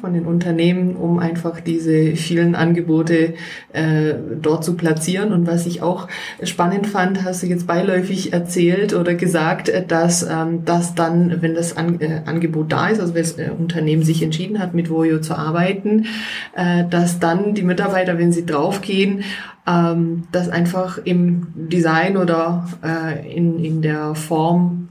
von 0.00 0.14
den 0.14 0.24
Unternehmen, 0.24 0.94
um 0.94 1.18
einfach 1.18 1.60
diese 1.60 2.14
vielen 2.14 2.54
Angebote 2.54 3.34
äh, 3.72 4.14
dort 4.40 4.64
zu 4.64 4.76
platzieren. 4.76 5.32
Und 5.32 5.48
was 5.48 5.66
ich 5.66 5.82
auch 5.82 6.06
spannend 6.44 6.86
fand, 6.86 7.24
hast 7.24 7.42
du 7.42 7.48
jetzt 7.48 7.66
beiläufig 7.66 8.32
erzählt 8.32 8.94
oder 8.94 9.14
gesagt, 9.14 9.68
äh, 9.68 9.84
dass 9.84 10.22
ähm, 10.22 10.64
dass 10.64 10.94
dann, 10.94 11.42
wenn 11.42 11.56
das 11.56 11.76
An 11.76 12.00
äh, 12.00 12.22
Angebot 12.24 12.70
da 12.70 12.86
ist, 12.86 13.00
also 13.00 13.14
wenn 13.14 13.22
das 13.22 13.32
äh, 13.32 13.50
Unternehmen 13.50 14.04
sich 14.04 14.22
entschieden 14.22 14.60
hat, 14.60 14.74
mit 14.74 14.90
Voyo 14.90 15.20
zu 15.20 15.36
arbeiten, 15.36 16.06
äh, 16.54 16.84
dass 16.88 17.18
dann 17.18 17.54
die 17.54 17.62
Mitarbeiter, 17.62 18.16
wenn 18.16 18.30
sie 18.30 18.46
draufgehen, 18.46 19.24
ähm, 19.66 20.22
das 20.30 20.50
einfach 20.50 20.98
im 20.98 21.48
Design 21.56 22.16
oder 22.16 22.68
äh, 22.84 23.36
in, 23.36 23.58
in 23.58 23.82
der 23.82 24.14
Form 24.14 24.88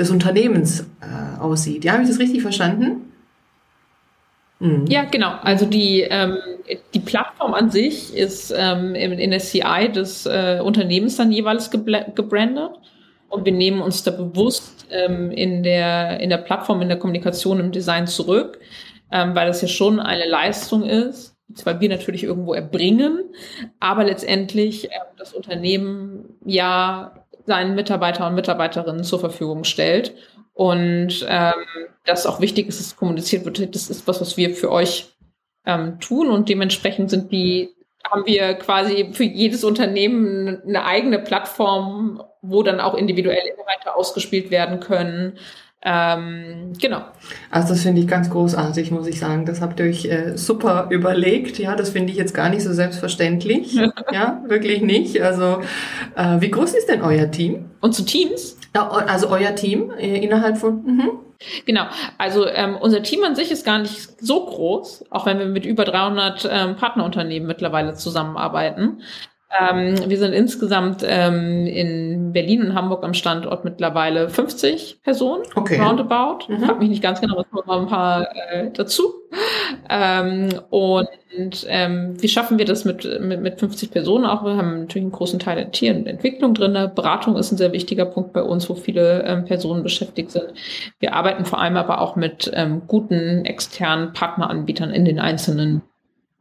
des 0.00 0.10
Unternehmens 0.10 0.80
äh, 1.00 1.40
aussieht. 1.40 1.84
Ja, 1.84 1.92
habe 1.92 2.02
ich 2.02 2.08
das 2.08 2.18
richtig 2.18 2.42
verstanden? 2.42 3.05
Mhm. 4.58 4.86
Ja, 4.88 5.04
genau. 5.04 5.34
Also 5.42 5.66
die, 5.66 6.00
ähm, 6.02 6.38
die 6.94 7.00
Plattform 7.00 7.54
an 7.54 7.70
sich 7.70 8.14
ist 8.14 8.54
ähm, 8.56 8.94
in, 8.94 9.12
in 9.12 9.30
der 9.30 9.40
CI 9.40 9.90
des 9.92 10.26
äh, 10.26 10.60
Unternehmens 10.62 11.16
dann 11.16 11.32
jeweils 11.32 11.70
gebrandet. 11.70 12.70
Und 13.28 13.44
wir 13.44 13.52
nehmen 13.52 13.82
uns 13.82 14.02
da 14.02 14.12
bewusst 14.12 14.86
ähm, 14.90 15.30
in, 15.30 15.62
der, 15.62 16.20
in 16.20 16.30
der 16.30 16.38
Plattform, 16.38 16.80
in 16.80 16.88
der 16.88 16.98
Kommunikation, 16.98 17.60
im 17.60 17.72
Design 17.72 18.06
zurück, 18.06 18.60
ähm, 19.10 19.34
weil 19.34 19.48
das 19.48 19.62
ja 19.62 19.68
schon 19.68 20.00
eine 20.00 20.26
Leistung 20.26 20.84
ist, 20.84 21.36
die 21.48 21.54
zwar 21.54 21.80
wir 21.80 21.88
natürlich 21.88 22.24
irgendwo 22.24 22.54
erbringen, 22.54 23.24
aber 23.80 24.04
letztendlich 24.04 24.86
äh, 24.86 24.94
das 25.18 25.34
Unternehmen 25.34 26.36
ja 26.44 27.24
seinen 27.46 27.74
Mitarbeiter 27.74 28.26
und 28.26 28.34
Mitarbeiterinnen 28.34 29.04
zur 29.04 29.20
Verfügung 29.20 29.64
stellt. 29.64 30.14
Und 30.56 31.26
ähm, 31.28 31.52
das 32.06 32.24
auch 32.24 32.40
wichtig 32.40 32.66
ist, 32.66 32.80
dass 32.80 32.96
kommuniziert 32.96 33.44
wird, 33.44 33.74
das 33.74 33.90
ist 33.90 34.08
was, 34.08 34.22
was 34.22 34.38
wir 34.38 34.54
für 34.54 34.72
euch 34.72 35.14
ähm, 35.66 36.00
tun 36.00 36.30
und 36.30 36.48
dementsprechend 36.48 37.10
sind 37.10 37.30
die, 37.30 37.74
haben 38.10 38.24
wir 38.24 38.54
quasi 38.54 39.10
für 39.12 39.24
jedes 39.24 39.64
Unternehmen 39.64 40.62
eine 40.66 40.86
eigene 40.86 41.18
Plattform, 41.18 42.22
wo 42.40 42.62
dann 42.62 42.80
auch 42.80 42.94
individuelle 42.94 43.50
Inhalte 43.50 43.94
ausgespielt 43.94 44.50
werden 44.50 44.80
können. 44.80 45.38
Ähm, 45.82 46.72
genau. 46.80 47.02
Also 47.50 47.74
das 47.74 47.82
finde 47.82 48.00
ich 48.00 48.08
ganz 48.08 48.30
großartig, 48.30 48.90
muss 48.90 49.06
ich 49.06 49.20
sagen. 49.20 49.44
Das 49.44 49.60
habt 49.60 49.78
ihr 49.78 49.86
euch 49.86 50.06
äh, 50.06 50.38
super 50.38 50.86
überlegt. 50.88 51.58
Ja, 51.58 51.76
das 51.76 51.90
finde 51.90 52.12
ich 52.12 52.18
jetzt 52.18 52.32
gar 52.32 52.48
nicht 52.48 52.62
so 52.62 52.72
selbstverständlich. 52.72 53.74
ja, 54.10 54.42
wirklich 54.46 54.80
nicht. 54.80 55.20
Also 55.20 55.60
äh, 56.16 56.40
wie 56.40 56.50
groß 56.50 56.72
ist 56.72 56.88
denn 56.88 57.02
euer 57.02 57.30
Team? 57.30 57.66
Und 57.82 57.92
zu 57.92 58.06
Teams? 58.06 58.55
Also 58.72 59.28
euer 59.28 59.54
Team 59.54 59.90
äh, 59.98 60.18
innerhalb 60.24 60.58
von. 60.58 60.84
Mhm. 60.84 61.10
Genau, 61.66 61.84
also 62.18 62.46
ähm, 62.46 62.76
unser 62.76 63.02
Team 63.02 63.22
an 63.24 63.34
sich 63.34 63.50
ist 63.50 63.64
gar 63.64 63.78
nicht 63.78 64.24
so 64.24 64.46
groß, 64.46 65.04
auch 65.10 65.26
wenn 65.26 65.38
wir 65.38 65.46
mit 65.46 65.66
über 65.66 65.84
300 65.84 66.48
ähm, 66.50 66.76
Partnerunternehmen 66.76 67.46
mittlerweile 67.46 67.94
zusammenarbeiten. 67.94 69.02
Ähm, 69.58 69.94
wir 70.08 70.18
sind 70.18 70.32
insgesamt 70.32 71.04
ähm, 71.06 71.66
in 71.66 72.32
Berlin 72.32 72.62
und 72.62 72.74
Hamburg 72.74 73.04
am 73.04 73.14
Standort 73.14 73.64
mittlerweile 73.64 74.28
50 74.28 75.02
Personen, 75.02 75.44
okay. 75.54 75.80
roundabout. 75.80 76.48
Mhm. 76.48 76.64
Frag 76.64 76.80
mich 76.80 76.88
nicht 76.88 77.02
ganz 77.02 77.20
genau, 77.20 77.36
was 77.36 77.50
kommen 77.50 77.66
noch 77.66 77.80
ein 77.82 77.86
paar 77.86 78.28
äh, 78.34 78.70
dazu. 78.72 79.14
Ähm, 79.88 80.48
und 80.70 81.08
ähm, 81.68 82.20
wie 82.20 82.28
schaffen 82.28 82.58
wir 82.58 82.64
das 82.64 82.84
mit, 82.84 83.04
mit, 83.20 83.40
mit 83.40 83.60
50 83.60 83.90
Personen 83.92 84.24
auch? 84.24 84.44
Wir 84.44 84.56
haben 84.56 84.80
natürlich 84.80 85.04
einen 85.04 85.12
großen 85.12 85.38
Teil 85.38 85.56
der 85.56 85.70
Tier- 85.70 85.94
und 85.94 86.06
Entwicklung 86.06 86.54
drin. 86.54 86.90
Beratung 86.94 87.36
ist 87.36 87.52
ein 87.52 87.56
sehr 87.56 87.72
wichtiger 87.72 88.06
Punkt 88.06 88.32
bei 88.32 88.42
uns, 88.42 88.68
wo 88.68 88.74
viele 88.74 89.22
ähm, 89.24 89.44
Personen 89.44 89.82
beschäftigt 89.82 90.32
sind. 90.32 90.54
Wir 90.98 91.14
arbeiten 91.14 91.44
vor 91.44 91.60
allem 91.60 91.76
aber 91.76 92.00
auch 92.00 92.16
mit 92.16 92.50
ähm, 92.54 92.82
guten 92.86 93.44
externen 93.44 94.12
Partneranbietern 94.12 94.90
in 94.90 95.04
den 95.04 95.20
einzelnen 95.20 95.82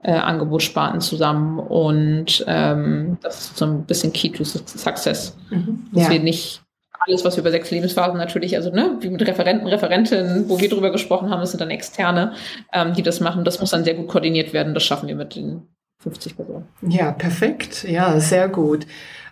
äh, 0.06 0.12
Angebotssparten 0.12 1.02
zusammen 1.02 1.58
und 1.58 2.44
ähm, 2.48 3.18
das 3.24 3.40
ist 3.40 3.58
so 3.58 3.66
ein 3.66 3.86
bisschen 3.86 4.14
Key 4.14 4.30
to 4.30 4.44
Success. 4.44 5.36
Mhm. 5.50 5.88
Dass 5.92 6.04
ja. 6.04 6.10
wir 6.12 6.20
nicht 6.20 6.62
alles, 7.00 7.26
was 7.26 7.36
wir 7.36 7.42
über 7.42 7.50
sechs 7.50 7.72
Lebensphasen 7.72 8.18
natürlich, 8.18 8.56
also 8.56 8.70
ne, 8.70 8.98
wie 9.00 9.10
mit 9.10 9.26
Referenten, 9.26 9.68
Referentinnen, 9.68 10.48
wo 10.48 10.60
wir 10.60 10.70
drüber 10.70 10.92
gesprochen 10.92 11.32
haben, 11.32 11.40
das 11.40 11.52
sind 11.52 11.60
dann 11.60 11.72
Externe, 11.72 12.34
ähm, 12.72 12.94
die 12.94 13.02
das 13.02 13.20
machen. 13.20 13.44
Das 13.46 13.60
muss 13.60 13.72
dann 13.72 13.84
sehr 13.84 13.96
gut 13.96 14.08
koordiniert 14.08 14.54
werden. 14.54 14.76
Das 14.76 14.84
schaffen 14.84 15.08
wir 15.08 15.16
mit 15.16 15.36
den 15.36 15.68
50 16.04 16.36
Personen. 16.36 16.68
Ja, 16.82 17.12
perfekt. 17.12 17.84
Ja, 17.84 18.20
sehr 18.20 18.48
gut. 18.48 18.86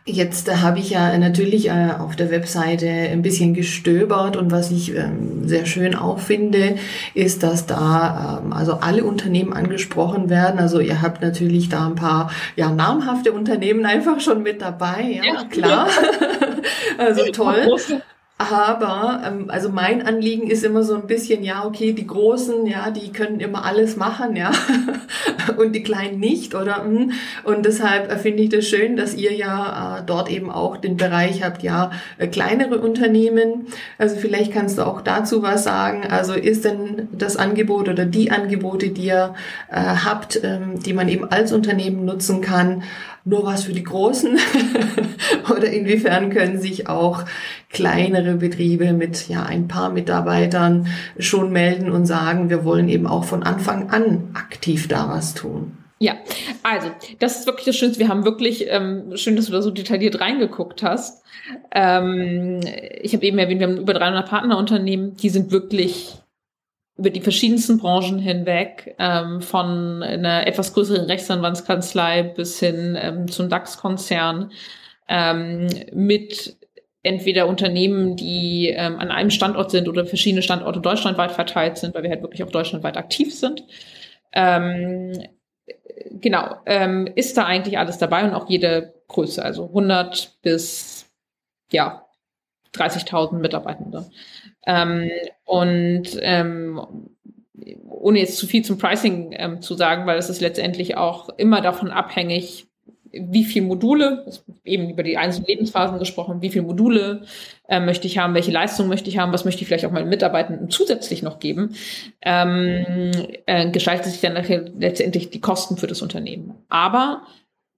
Jetzt 0.05 0.53
habe 0.61 0.79
ich 0.79 0.89
ja 0.89 1.17
natürlich 1.17 1.69
äh, 1.69 1.91
auf 1.97 2.17
der 2.17 2.29
Webseite 2.29 2.89
ein 2.89 3.21
bisschen 3.21 3.53
gestöbert 3.53 4.35
und 4.35 4.51
was 4.51 4.69
ich 4.69 4.93
ähm, 4.93 5.47
sehr 5.47 5.65
schön 5.65 5.95
auch 5.95 6.19
finde, 6.19 6.75
ist, 7.13 7.41
dass 7.41 7.67
da 7.67 8.41
ähm, 8.43 8.51
also 8.51 8.73
alle 8.81 9.05
Unternehmen 9.05 9.53
angesprochen 9.53 10.29
werden. 10.29 10.59
Also 10.59 10.81
ihr 10.81 11.01
habt 11.01 11.21
natürlich 11.21 11.69
da 11.69 11.87
ein 11.87 11.95
paar 11.95 12.31
ja 12.57 12.69
namhafte 12.69 13.31
Unternehmen 13.31 13.85
einfach 13.85 14.19
schon 14.19 14.43
mit 14.43 14.61
dabei, 14.61 15.03
ja, 15.03 15.23
ja. 15.23 15.43
klar. 15.45 15.87
also 16.97 17.23
toll. 17.31 17.65
Aber 18.39 19.21
ähm, 19.25 19.45
also 19.49 19.69
mein 19.69 20.05
Anliegen 20.05 20.49
ist 20.49 20.65
immer 20.65 20.83
so 20.83 20.95
ein 20.95 21.05
bisschen, 21.05 21.43
ja, 21.43 21.65
okay, 21.65 21.93
die 21.93 22.07
Großen, 22.07 22.65
ja, 22.65 22.89
die 22.89 23.11
können 23.11 23.39
immer 23.39 23.63
alles 23.63 23.95
machen, 23.95 24.35
ja, 24.35 24.51
und 25.57 25.73
die 25.73 25.83
Kleinen 25.83 26.19
nicht, 26.19 26.55
oder? 26.55 26.83
Hm. 26.83 27.11
Und 27.43 27.65
deshalb 27.65 28.11
äh, 28.11 28.17
finde 28.17 28.43
ich 28.43 28.49
das 28.49 28.65
schön, 28.65 28.97
dass 28.97 29.13
ihr 29.13 29.33
ja 29.33 29.99
äh, 29.99 30.03
dort 30.05 30.31
eben 30.31 30.49
auch 30.49 30.77
den 30.77 30.97
Bereich 30.97 31.43
habt, 31.43 31.61
ja, 31.61 31.91
äh, 32.17 32.27
kleinere 32.27 32.79
Unternehmen. 32.79 33.67
Also 33.99 34.15
vielleicht 34.15 34.51
kannst 34.51 34.79
du 34.79 34.87
auch 34.87 35.01
dazu 35.01 35.43
was 35.43 35.63
sagen. 35.63 36.03
Also 36.09 36.33
ist 36.33 36.65
denn 36.65 37.07
das 37.11 37.37
Angebot 37.37 37.87
oder 37.87 38.05
die 38.05 38.31
Angebote, 38.31 38.89
die 38.89 39.05
ihr 39.05 39.35
äh, 39.69 39.75
habt, 39.79 40.43
ähm, 40.43 40.79
die 40.79 40.93
man 40.93 41.07
eben 41.07 41.31
als 41.31 41.53
Unternehmen 41.53 42.03
nutzen 42.03 42.41
kann, 42.41 42.83
nur 43.25 43.45
was 43.45 43.63
für 43.63 43.73
die 43.73 43.83
Großen? 43.83 44.37
Oder 45.51 45.71
inwiefern 45.71 46.29
können 46.29 46.59
sich 46.59 46.87
auch 46.87 47.23
kleinere 47.69 48.35
Betriebe 48.35 48.93
mit 48.93 49.29
ja 49.29 49.43
ein 49.43 49.67
paar 49.67 49.89
Mitarbeitern 49.89 50.87
schon 51.17 51.51
melden 51.51 51.91
und 51.91 52.05
sagen, 52.05 52.49
wir 52.49 52.65
wollen 52.65 52.89
eben 52.89 53.07
auch 53.07 53.23
von 53.23 53.43
Anfang 53.43 53.89
an 53.89 54.29
aktiv 54.33 54.87
da 54.87 55.09
was 55.09 55.33
tun? 55.33 55.77
Ja, 55.99 56.15
also 56.63 56.89
das 57.19 57.39
ist 57.39 57.45
wirklich 57.45 57.65
das 57.65 57.77
Schönste. 57.77 57.99
Wir 57.99 58.09
haben 58.09 58.25
wirklich, 58.25 58.65
ähm, 58.67 59.15
schön, 59.15 59.37
dass 59.37 59.45
du 59.45 59.53
da 59.53 59.61
so 59.61 59.71
detailliert 59.71 60.19
reingeguckt 60.19 60.83
hast. 60.83 61.23
Ähm, 61.71 62.59
ich 63.01 63.13
habe 63.13 63.25
eben 63.25 63.37
erwähnt, 63.37 63.61
wir 63.61 63.67
haben 63.67 63.77
über 63.77 63.93
300 63.93 64.27
Partnerunternehmen, 64.27 65.15
die 65.15 65.29
sind 65.29 65.51
wirklich 65.51 66.17
über 66.97 67.09
die 67.09 67.21
verschiedensten 67.21 67.79
Branchen 67.79 68.19
hinweg, 68.19 68.95
ähm, 68.99 69.41
von 69.41 70.03
einer 70.03 70.45
etwas 70.45 70.73
größeren 70.73 71.05
Rechtsanwaltskanzlei 71.05 72.23
bis 72.23 72.59
hin 72.59 72.97
ähm, 72.99 73.27
zum 73.27 73.49
DAX-Konzern, 73.49 74.51
ähm, 75.07 75.67
mit 75.91 76.57
entweder 77.01 77.47
Unternehmen, 77.47 78.15
die 78.15 78.69
ähm, 78.69 78.97
an 78.99 79.11
einem 79.11 79.31
Standort 79.31 79.71
sind 79.71 79.89
oder 79.89 80.05
verschiedene 80.05 80.41
Standorte 80.41 80.79
deutschlandweit 80.79 81.31
verteilt 81.31 81.77
sind, 81.77 81.93
weil 81.95 82.03
wir 82.03 82.09
halt 82.09 82.21
wirklich 82.21 82.43
auch 82.43 82.51
deutschlandweit 82.51 82.95
aktiv 82.95 83.35
sind. 83.35 83.65
Ähm, 84.31 85.11
genau, 86.11 86.55
ähm, 86.65 87.07
ist 87.15 87.37
da 87.37 87.45
eigentlich 87.45 87.77
alles 87.77 87.97
dabei 87.97 88.23
und 88.23 88.33
auch 88.33 88.49
jede 88.49 88.93
Größe, 89.07 89.43
also 89.43 89.65
100 89.67 90.37
bis 90.41 91.11
ja 91.71 92.02
30.000 92.73 93.39
Mitarbeitende. 93.39 94.05
Ähm, 94.65 95.09
und 95.45 96.17
ähm, 96.21 96.81
ohne 97.87 98.19
jetzt 98.19 98.37
zu 98.37 98.47
viel 98.47 98.63
zum 98.63 98.77
Pricing 98.77 99.33
ähm, 99.37 99.61
zu 99.61 99.75
sagen, 99.75 100.05
weil 100.05 100.17
es 100.17 100.29
ist 100.29 100.41
letztendlich 100.41 100.97
auch 100.97 101.29
immer 101.37 101.61
davon 101.61 101.91
abhängig, 101.91 102.67
wie 103.13 103.43
viel 103.43 103.61
Module, 103.61 104.25
eben 104.65 104.89
über 104.89 105.03
die 105.03 105.17
einzelnen 105.17 105.45
Lebensphasen 105.45 105.99
gesprochen, 105.99 106.41
wie 106.41 106.49
viele 106.49 106.65
Module 106.65 107.21
äh, 107.67 107.79
möchte 107.79 108.07
ich 108.07 108.17
haben, 108.17 108.33
welche 108.33 108.51
Leistung 108.51 108.87
möchte 108.87 109.07
ich 109.07 109.19
haben, 109.19 109.31
was 109.31 109.45
möchte 109.45 109.61
ich 109.61 109.67
vielleicht 109.67 109.85
auch 109.85 109.91
meinen 109.91 110.09
Mitarbeitenden 110.09 110.71
zusätzlich 110.71 111.21
noch 111.21 111.39
geben, 111.39 111.75
ähm, 112.23 113.11
äh, 113.45 113.69
gestaltet 113.69 114.11
sich 114.11 114.21
dann 114.21 114.35
letztendlich 114.79 115.29
die 115.29 115.41
Kosten 115.41 115.77
für 115.77 115.85
das 115.85 116.01
Unternehmen. 116.01 116.55
Aber 116.69 117.21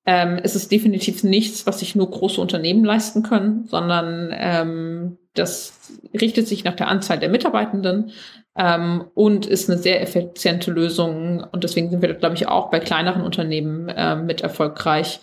ähm, 0.06 0.40
es 0.44 0.56
ist 0.56 0.72
definitiv 0.72 1.24
nichts, 1.24 1.66
was 1.66 1.80
sich 1.80 1.96
nur 1.96 2.10
große 2.10 2.40
Unternehmen 2.40 2.86
leisten 2.86 3.24
können, 3.24 3.66
sondern 3.66 4.30
ähm, 4.38 5.18
das 5.34 5.74
richtet 6.14 6.48
sich 6.48 6.64
nach 6.64 6.76
der 6.76 6.88
Anzahl 6.88 7.20
der 7.20 7.30
Mitarbeitenden 7.30 8.12
ähm, 8.56 9.06
und 9.16 9.48
ist 9.48 9.70
eine 9.70 9.80
sehr 9.80 10.02
effiziente 10.02 10.72
Lösung. 10.72 11.44
Und 11.52 11.64
deswegen 11.64 11.90
sind 11.90 12.02
wir, 12.02 12.14
glaube 12.14 12.36
ich, 12.36 12.48
auch 12.48 12.70
bei 12.70 12.80
kleineren 12.80 13.24
Unternehmen 13.24 13.90
äh, 13.90 14.16
mit 14.16 14.42
erfolgreich. 14.42 15.20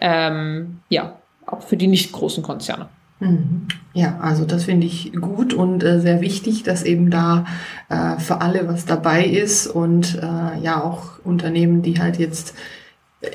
Ähm, 0.00 0.80
ja, 0.88 1.18
auch 1.46 1.62
für 1.62 1.76
die 1.76 1.86
nicht 1.86 2.12
großen 2.12 2.42
Konzerne. 2.42 2.88
Mhm. 3.20 3.68
Ja, 3.92 4.18
also 4.20 4.44
das 4.44 4.64
finde 4.64 4.86
ich 4.86 5.12
gut 5.12 5.54
und 5.54 5.84
äh, 5.84 6.00
sehr 6.00 6.20
wichtig, 6.20 6.64
dass 6.64 6.82
eben 6.82 7.10
da 7.10 7.44
äh, 7.88 8.18
für 8.18 8.40
alle 8.40 8.66
was 8.66 8.84
dabei 8.84 9.24
ist 9.24 9.68
und 9.68 10.18
äh, 10.20 10.60
ja 10.60 10.82
auch 10.82 11.24
Unternehmen, 11.24 11.82
die 11.82 12.00
halt 12.00 12.18
jetzt 12.18 12.54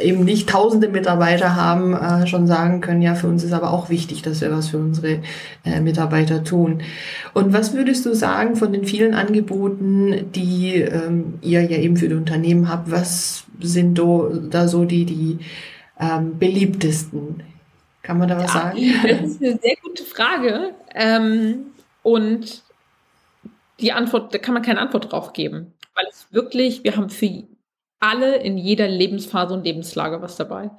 eben 0.02 0.26
nicht 0.26 0.50
tausende 0.50 0.90
Mitarbeiter 0.90 1.56
haben, 1.56 1.94
äh, 1.94 2.28
schon 2.28 2.46
sagen 2.46 2.82
können, 2.82 3.02
ja, 3.02 3.16
für 3.16 3.28
uns 3.28 3.44
ist 3.44 3.54
aber 3.54 3.72
auch 3.72 3.90
wichtig, 3.90 4.22
dass 4.22 4.42
wir 4.42 4.52
was 4.52 4.70
für 4.70 4.78
unsere 4.78 5.22
äh, 5.64 5.80
Mitarbeiter 5.80 6.44
tun. 6.44 6.84
Und 7.34 7.54
was 7.54 7.74
würdest 7.74 8.06
du 8.06 8.14
sagen 8.14 8.56
von 8.58 8.74
den 8.74 8.86
vielen 8.86 9.14
Angeboten, 9.14 10.32
die 10.34 10.76
ähm, 10.82 11.40
ihr 11.42 11.64
ja 11.64 11.78
eben 11.78 11.96
für 11.96 12.10
die 12.10 12.16
Unternehmen 12.16 12.68
habt, 12.70 12.92
was 12.92 13.46
sind 13.62 13.96
do, 13.96 14.30
da 14.50 14.68
so 14.68 14.84
die, 14.84 15.06
die 15.06 15.40
ähm, 16.00 16.38
beliebtesten? 16.38 17.44
Kann 18.02 18.18
man 18.18 18.28
da 18.28 18.38
was 18.38 18.54
ja, 18.54 18.62
sagen? 18.62 18.78
Das 19.04 19.32
ist 19.32 19.42
eine 19.44 19.58
sehr 19.58 19.76
gute 19.82 20.04
Frage. 20.04 20.72
Ähm, 20.96 21.68
und 22.04 22.64
die 23.80 23.94
Antwort, 23.94 24.34
da 24.34 24.38
kann 24.38 24.54
man 24.54 24.64
keine 24.64 24.82
Antwort 24.82 25.12
drauf 25.12 25.34
geben. 25.34 25.74
Weil 25.96 26.06
es 26.10 26.28
wirklich, 26.32 26.84
wir 26.84 26.96
haben 26.96 27.10
für 27.10 27.44
alle 28.00 28.38
in 28.38 28.58
jeder 28.58 28.88
Lebensphase 28.88 29.54
und 29.54 29.66
Lebenslage 29.66 30.22
was 30.22 30.36
dabei. 30.36 30.72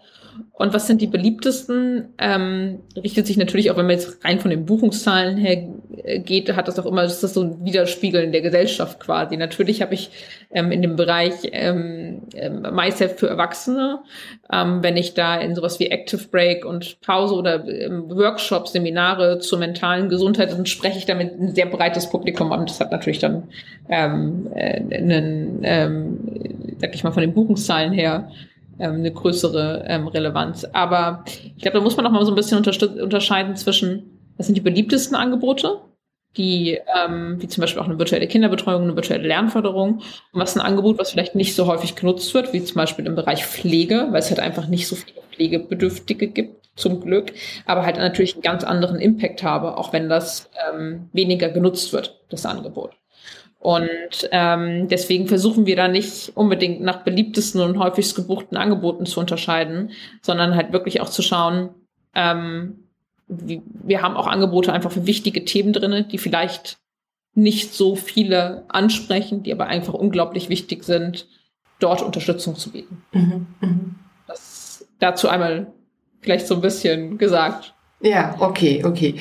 Und 0.53 0.73
was 0.73 0.87
sind 0.87 1.01
die 1.01 1.07
beliebtesten? 1.09 2.15
Ähm, 2.19 2.81
richtet 2.97 3.27
sich 3.27 3.37
natürlich 3.37 3.71
auch, 3.71 3.77
wenn 3.77 3.87
man 3.87 3.97
jetzt 3.97 4.25
rein 4.25 4.39
von 4.39 4.51
den 4.51 4.67
Buchungszahlen 4.67 5.37
her 5.37 5.69
geht, 5.91 6.55
hat 6.55 6.69
das 6.69 6.79
auch 6.79 6.87
immer, 6.87 7.05
ist 7.05 7.23
das 7.23 7.35
so 7.35 7.43
ein 7.43 7.65
Widerspiegeln 7.65 8.33
der 8.33 8.43
Gesellschaft 8.43 9.01
quasi. 9.01 9.37
Natürlich 9.37 9.81
habe 9.81 9.95
ich 9.95 10.11
ähm, 10.51 10.71
in 10.71 10.83
dem 10.83 10.97
Bereich 10.97 11.35
ähm, 11.53 12.23
ähm, 12.35 12.63
MySelf 12.63 13.19
für 13.19 13.29
Erwachsene, 13.29 14.01
ähm, 14.53 14.83
wenn 14.83 14.97
ich 14.97 15.15
da 15.15 15.37
in 15.37 15.55
sowas 15.55 15.81
wie 15.81 15.87
Active 15.87 16.29
Break 16.29 16.65
und 16.65 17.01
Pause 17.01 17.35
oder 17.35 17.67
ähm, 17.67 18.11
Workshops, 18.11 18.73
Seminare 18.73 19.39
zur 19.39 19.59
mentalen 19.59 20.09
Gesundheit, 20.09 20.53
dann 20.53 20.67
spreche 20.67 20.99
ich 20.99 21.07
damit 21.07 21.39
ein 21.41 21.55
sehr 21.55 21.67
breites 21.67 22.11
Publikum 22.11 22.53
an. 22.53 22.67
Das 22.67 22.81
hat 22.81 22.93
natürlich 22.93 23.19
dann 23.19 23.45
ähm, 23.89 24.49
äh, 24.55 24.81
einen, 24.95 25.61
ähm, 25.63 26.19
sag 26.81 26.95
ich 26.95 27.03
mal, 27.03 27.13
von 27.13 27.23
den 27.23 27.33
Buchungszahlen 27.33 27.93
her 27.93 28.31
ähm, 28.79 28.97
eine 28.97 29.11
größere 29.11 29.85
ähm, 29.87 30.07
Relevanz. 30.07 30.65
Aber 30.73 31.25
ich 31.57 31.63
glaube, 31.63 31.79
da 31.79 31.83
muss 31.83 31.97
man 31.97 32.05
noch 32.05 32.13
mal 32.13 32.25
so 32.25 32.33
ein 32.33 32.37
bisschen 32.37 32.59
unterscheiden 32.59 33.57
zwischen, 33.57 34.18
was 34.39 34.47
sind 34.47 34.55
die 34.55 34.63
beliebtesten 34.63 35.15
Angebote, 35.17 35.81
die, 36.37 36.79
ähm, 36.97 37.37
wie 37.41 37.49
zum 37.49 37.61
Beispiel 37.61 37.83
auch 37.83 37.89
eine 37.89 37.99
virtuelle 37.99 38.29
Kinderbetreuung, 38.29 38.85
eine 38.85 38.97
virtuelle 38.97 39.27
Lernförderung, 39.27 39.97
und 40.33 40.41
was 40.41 40.57
ein 40.57 40.63
Angebot, 40.63 40.99
was 40.99 41.11
vielleicht 41.11 41.35
nicht 41.35 41.55
so 41.55 41.67
häufig 41.67 41.97
genutzt 41.97 42.33
wird, 42.33 42.53
wie 42.53 42.65
zum 42.65 42.77
Beispiel 42.77 43.07
im 43.07 43.15
Bereich 43.15 43.45
Pflege, 43.45 44.09
weil 44.11 44.21
es 44.21 44.31
halt 44.31 44.41
einfach 44.41 44.69
nicht 44.69 44.87
so 44.87 44.97
viele 44.97 45.21
Pflegebedürftige 45.33 46.29
gibt, 46.29 46.69
zum 46.79 47.01
Glück, 47.01 47.33
aber 47.67 47.85
halt 47.85 47.97
natürlich 47.97 48.35
einen 48.35 48.43
ganz 48.43 48.65
anderen 48.65 49.01
Impact 49.01 49.43
habe, 49.43 49.77
auch 49.77 49.93
wenn 49.93 50.09
das 50.09 50.49
ähm, 50.73 51.09
weniger 51.13 51.49
genutzt 51.49 51.93
wird, 51.93 52.21
das 52.31 52.47
Angebot. 52.47 52.93
Und 53.61 54.29
ähm, 54.31 54.87
deswegen 54.87 55.27
versuchen 55.27 55.67
wir 55.67 55.75
da 55.75 55.89
nicht 55.89 56.31
unbedingt 56.37 56.81
nach 56.81 57.03
beliebtesten 57.03 57.61
und 57.61 57.79
häufigst 57.79 58.15
gebuchten 58.15 58.57
Angeboten 58.57 59.05
zu 59.05 59.19
unterscheiden, 59.19 59.91
sondern 60.23 60.55
halt 60.55 60.73
wirklich 60.73 61.01
auch 61.01 61.09
zu 61.09 61.23
schauen, 61.23 61.71
ähm, 62.15 62.88
wir 63.29 64.03
haben 64.03 64.17
auch 64.17 64.27
Angebote 64.27 64.73
einfach 64.73 64.91
für 64.91 65.07
wichtige 65.07 65.45
Themen 65.45 65.73
drinne, 65.73 66.05
die 66.05 66.19
vielleicht 66.19 66.79
nicht 67.35 67.75
so 67.75 67.95
viele 67.95 68.65
ansprechen, 68.69 69.43
die 69.43 69.53
aber 69.53 69.67
einfach 69.67 69.95
unglaublich 69.95 70.49
wichtig 70.49 70.85
sind, 70.85 71.27
dort 71.79 72.03
Unterstützung 72.03 72.57
zu 72.57 72.73
bieten. 72.73 73.03
Mhm, 73.13 73.47
mh. 73.61 73.69
Das 74.27 74.87
dazu 74.99 75.29
einmal 75.29 75.73
vielleicht 76.21 76.47
so 76.47 76.55
ein 76.57 76.61
bisschen 76.61 77.19
gesagt. 77.19 77.75
Ja, 78.01 78.37
okay, 78.39 78.85
okay. 78.85 79.17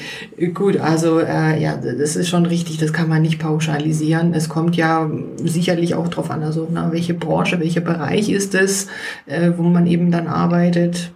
Gut, 0.54 0.78
also 0.78 1.20
äh, 1.20 1.60
ja, 1.60 1.78
das 1.78 2.16
ist 2.16 2.30
schon 2.30 2.46
richtig, 2.46 2.78
das 2.78 2.94
kann 2.94 3.10
man 3.10 3.24
nicht 3.24 3.40
pauschalisieren. 3.40 4.36
Es 4.36 4.50
kommt 4.50 4.76
ja 4.76 5.10
sicherlich 5.38 5.96
auch 5.96 6.08
drauf 6.10 6.30
an, 6.30 6.44
also 6.44 6.68
na, 6.72 6.92
welche 6.92 7.16
Branche, 7.16 7.60
welcher 7.60 7.82
Bereich 7.82 8.30
ist 8.30 8.54
es, 8.54 8.88
äh, 9.26 9.52
wo 9.58 9.64
man 9.64 9.88
eben 9.88 10.12
dann 10.12 10.28
arbeitet. 10.28 11.12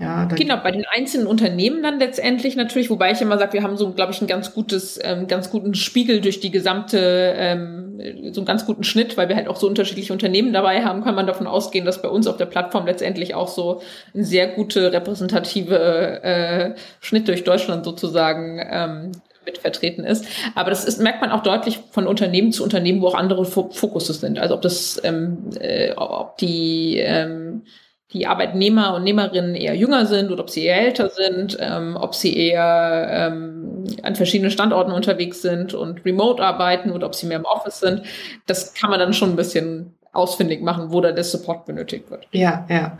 Ja, 0.00 0.24
genau, 0.24 0.56
bei 0.62 0.70
den 0.70 0.86
einzelnen 0.90 1.26
Unternehmen 1.26 1.82
dann 1.82 1.98
letztendlich 1.98 2.56
natürlich, 2.56 2.88
wobei 2.88 3.12
ich 3.12 3.20
immer 3.20 3.36
sage, 3.36 3.52
wir 3.52 3.62
haben 3.62 3.76
so, 3.76 3.92
glaube 3.92 4.12
ich, 4.12 4.22
ein 4.22 4.26
ganz 4.26 4.54
gutes, 4.54 4.98
ähm, 5.02 5.26
ganz 5.26 5.50
guten 5.50 5.74
Spiegel 5.74 6.22
durch 6.22 6.40
die 6.40 6.50
gesamte, 6.50 7.34
ähm, 7.36 8.00
so 8.32 8.40
einen 8.40 8.46
ganz 8.46 8.64
guten 8.64 8.82
Schnitt, 8.82 9.18
weil 9.18 9.28
wir 9.28 9.36
halt 9.36 9.46
auch 9.46 9.56
so 9.56 9.66
unterschiedliche 9.66 10.14
Unternehmen 10.14 10.54
dabei 10.54 10.82
haben, 10.84 11.04
kann 11.04 11.14
man 11.14 11.26
davon 11.26 11.46
ausgehen, 11.46 11.84
dass 11.84 12.00
bei 12.00 12.08
uns 12.08 12.26
auf 12.26 12.38
der 12.38 12.46
Plattform 12.46 12.86
letztendlich 12.86 13.34
auch 13.34 13.48
so 13.48 13.82
ein 14.14 14.24
sehr 14.24 14.46
gute 14.46 14.90
repräsentative 14.90 16.22
äh, 16.22 16.74
Schnitt 17.00 17.28
durch 17.28 17.44
Deutschland 17.44 17.84
sozusagen 17.84 18.58
ähm, 18.58 19.12
mit 19.44 19.58
vertreten 19.58 20.04
ist. 20.04 20.24
Aber 20.54 20.70
das 20.70 20.86
ist, 20.86 20.98
merkt 21.02 21.20
man 21.20 21.30
auch 21.30 21.42
deutlich 21.42 21.78
von 21.90 22.06
Unternehmen 22.06 22.52
zu 22.52 22.64
Unternehmen, 22.64 23.02
wo 23.02 23.08
auch 23.08 23.14
andere 23.14 23.44
Fokusse 23.44 24.14
sind. 24.14 24.38
Also 24.38 24.54
ob 24.54 24.62
das, 24.62 24.98
ähm, 25.04 25.50
äh, 25.60 25.92
ob 25.94 26.38
die 26.38 26.96
ähm, 26.96 27.64
die 28.12 28.26
Arbeitnehmer 28.26 28.94
und 28.94 29.04
Nehmerinnen 29.04 29.54
eher 29.54 29.74
jünger 29.74 30.06
sind 30.06 30.30
oder 30.30 30.42
ob 30.42 30.50
sie 30.50 30.64
eher 30.64 30.78
älter 30.78 31.10
sind, 31.10 31.56
ähm, 31.60 31.96
ob 31.98 32.14
sie 32.14 32.36
eher 32.36 33.06
ähm, 33.10 33.84
an 34.02 34.16
verschiedenen 34.16 34.50
Standorten 34.50 34.92
unterwegs 34.92 35.42
sind 35.42 35.74
und 35.74 36.04
remote 36.04 36.42
arbeiten 36.42 36.90
oder 36.90 37.06
ob 37.06 37.14
sie 37.14 37.26
mehr 37.26 37.38
im 37.38 37.44
Office 37.44 37.80
sind. 37.80 38.02
Das 38.46 38.74
kann 38.74 38.90
man 38.90 38.98
dann 38.98 39.12
schon 39.12 39.30
ein 39.30 39.36
bisschen 39.36 39.94
ausfindig 40.12 40.60
machen, 40.60 40.90
wo 40.90 41.00
da 41.00 41.12
der 41.12 41.24
Support 41.24 41.66
benötigt 41.66 42.10
wird. 42.10 42.26
Ja, 42.32 42.66
ja. 42.68 42.98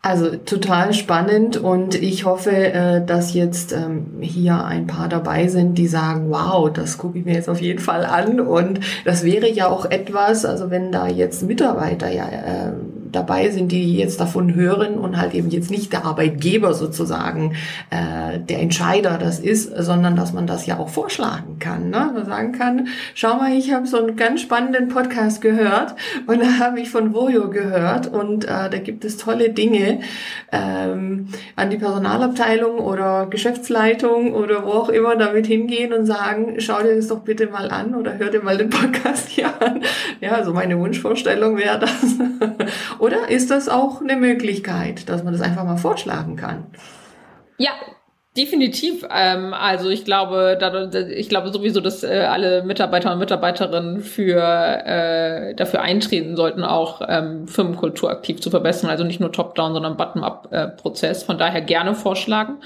Also 0.00 0.36
total 0.36 0.94
spannend 0.94 1.56
und 1.56 1.96
ich 1.96 2.24
hoffe, 2.24 2.52
äh, 2.52 3.04
dass 3.04 3.34
jetzt 3.34 3.72
ähm, 3.72 4.18
hier 4.20 4.64
ein 4.64 4.86
paar 4.86 5.08
dabei 5.08 5.48
sind, 5.48 5.76
die 5.76 5.88
sagen, 5.88 6.30
wow, 6.30 6.72
das 6.72 6.98
gucke 6.98 7.18
ich 7.18 7.24
mir 7.24 7.34
jetzt 7.34 7.48
auf 7.48 7.60
jeden 7.60 7.80
Fall 7.80 8.04
an 8.04 8.38
und 8.38 8.78
das 9.04 9.24
wäre 9.24 9.50
ja 9.50 9.68
auch 9.68 9.86
etwas, 9.86 10.44
also 10.44 10.70
wenn 10.70 10.92
da 10.92 11.08
jetzt 11.08 11.42
Mitarbeiter 11.42 12.08
ja 12.10 12.28
äh, 12.28 12.72
dabei 13.12 13.50
sind, 13.50 13.72
die 13.72 13.96
jetzt 13.96 14.20
davon 14.20 14.54
hören 14.54 14.94
und 14.94 15.16
halt 15.16 15.34
eben 15.34 15.50
jetzt 15.50 15.70
nicht 15.70 15.92
der 15.92 16.04
Arbeitgeber 16.04 16.74
sozusagen 16.74 17.54
äh, 17.90 18.38
der 18.38 18.60
Entscheider 18.60 19.18
das 19.18 19.38
ist, 19.38 19.72
sondern 19.76 20.16
dass 20.16 20.32
man 20.32 20.46
das 20.46 20.66
ja 20.66 20.78
auch 20.78 20.88
vorschlagen 20.88 21.58
kann. 21.58 21.90
Ne? 21.90 22.10
Man 22.14 22.26
sagen 22.26 22.52
kann, 22.52 22.88
schau 23.14 23.36
mal, 23.36 23.52
ich 23.52 23.72
habe 23.72 23.86
so 23.86 23.98
einen 23.98 24.16
ganz 24.16 24.40
spannenden 24.40 24.88
Podcast 24.88 25.40
gehört 25.40 25.94
und 26.26 26.40
da 26.40 26.58
habe 26.58 26.80
ich 26.80 26.90
von 26.90 27.14
Vojo 27.14 27.48
gehört 27.50 28.06
und 28.06 28.44
äh, 28.44 28.70
da 28.70 28.78
gibt 28.78 29.04
es 29.04 29.16
tolle 29.16 29.50
Dinge 29.50 30.00
ähm, 30.52 31.28
an 31.56 31.70
die 31.70 31.76
Personalabteilung 31.76 32.78
oder 32.78 33.26
Geschäftsleitung 33.26 34.34
oder 34.34 34.64
wo 34.64 34.70
auch 34.70 34.88
immer 34.88 35.16
damit 35.16 35.46
hingehen 35.46 35.92
und 35.92 36.06
sagen, 36.06 36.56
schau 36.58 36.82
dir 36.82 36.96
das 36.96 37.08
doch 37.08 37.20
bitte 37.20 37.46
mal 37.46 37.70
an 37.70 37.94
oder 37.94 38.18
hör 38.18 38.30
dir 38.30 38.42
mal 38.42 38.56
den 38.56 38.70
Podcast 38.70 39.28
hier 39.28 39.50
an. 39.60 39.82
Ja, 40.20 40.32
also 40.32 40.52
meine 40.52 40.78
Wunschvorstellung 40.78 41.56
wäre 41.56 41.78
das. 41.78 42.16
Oder 42.98 43.28
ist 43.28 43.50
das 43.50 43.68
auch 43.68 44.00
eine 44.00 44.16
Möglichkeit, 44.16 45.08
dass 45.08 45.24
man 45.24 45.32
das 45.32 45.42
einfach 45.42 45.64
mal 45.64 45.76
vorschlagen 45.76 46.36
kann? 46.36 46.66
Ja, 47.58 47.72
Definitiv. 48.38 49.04
Ähm, 49.12 49.52
also 49.52 49.90
ich 49.90 50.04
glaube, 50.04 50.56
da, 50.60 50.88
ich 51.08 51.28
glaube 51.28 51.50
sowieso, 51.52 51.80
dass 51.80 52.04
äh, 52.04 52.20
alle 52.20 52.62
Mitarbeiter 52.62 53.10
und 53.10 53.18
Mitarbeiterinnen 53.18 54.00
für 54.00 54.40
äh, 54.40 55.56
dafür 55.56 55.80
eintreten 55.80 56.36
sollten, 56.36 56.62
auch 56.62 57.02
ähm, 57.08 57.48
Firmenkultur 57.48 58.12
aktiv 58.12 58.40
zu 58.40 58.50
verbessern. 58.50 58.90
Also 58.90 59.02
nicht 59.02 59.18
nur 59.18 59.32
Top-Down, 59.32 59.74
sondern 59.74 59.96
Bottom-up-Prozess. 59.96 61.22
Äh, 61.24 61.26
Von 61.26 61.38
daher 61.38 61.62
gerne 61.62 61.96
vorschlagen. 61.96 62.58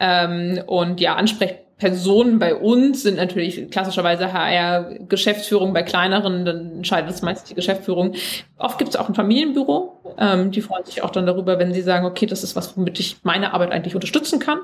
Ähm, 0.00 0.60
und 0.66 1.00
ja, 1.00 1.14
Ansprech 1.14 1.63
Personen 1.78 2.38
bei 2.38 2.54
uns 2.54 3.02
sind 3.02 3.16
natürlich 3.16 3.70
klassischerweise 3.70 4.32
HR-Geschäftsführung 4.32 5.72
bei 5.72 5.82
kleineren, 5.82 6.44
dann 6.44 6.72
entscheidet 6.76 7.10
es 7.10 7.22
meistens 7.22 7.48
die 7.48 7.54
Geschäftsführung. 7.54 8.14
Oft 8.58 8.78
gibt 8.78 8.90
es 8.90 8.96
auch 8.96 9.08
ein 9.08 9.14
Familienbüro, 9.14 10.14
ähm, 10.18 10.50
die 10.52 10.60
freuen 10.60 10.84
sich 10.84 11.02
auch 11.02 11.10
dann 11.10 11.26
darüber, 11.26 11.58
wenn 11.58 11.74
sie 11.74 11.82
sagen, 11.82 12.06
okay, 12.06 12.26
das 12.26 12.44
ist 12.44 12.54
was, 12.54 12.76
womit 12.76 13.00
ich 13.00 13.16
meine 13.24 13.52
Arbeit 13.54 13.72
eigentlich 13.72 13.94
unterstützen 13.94 14.38
kann. 14.38 14.58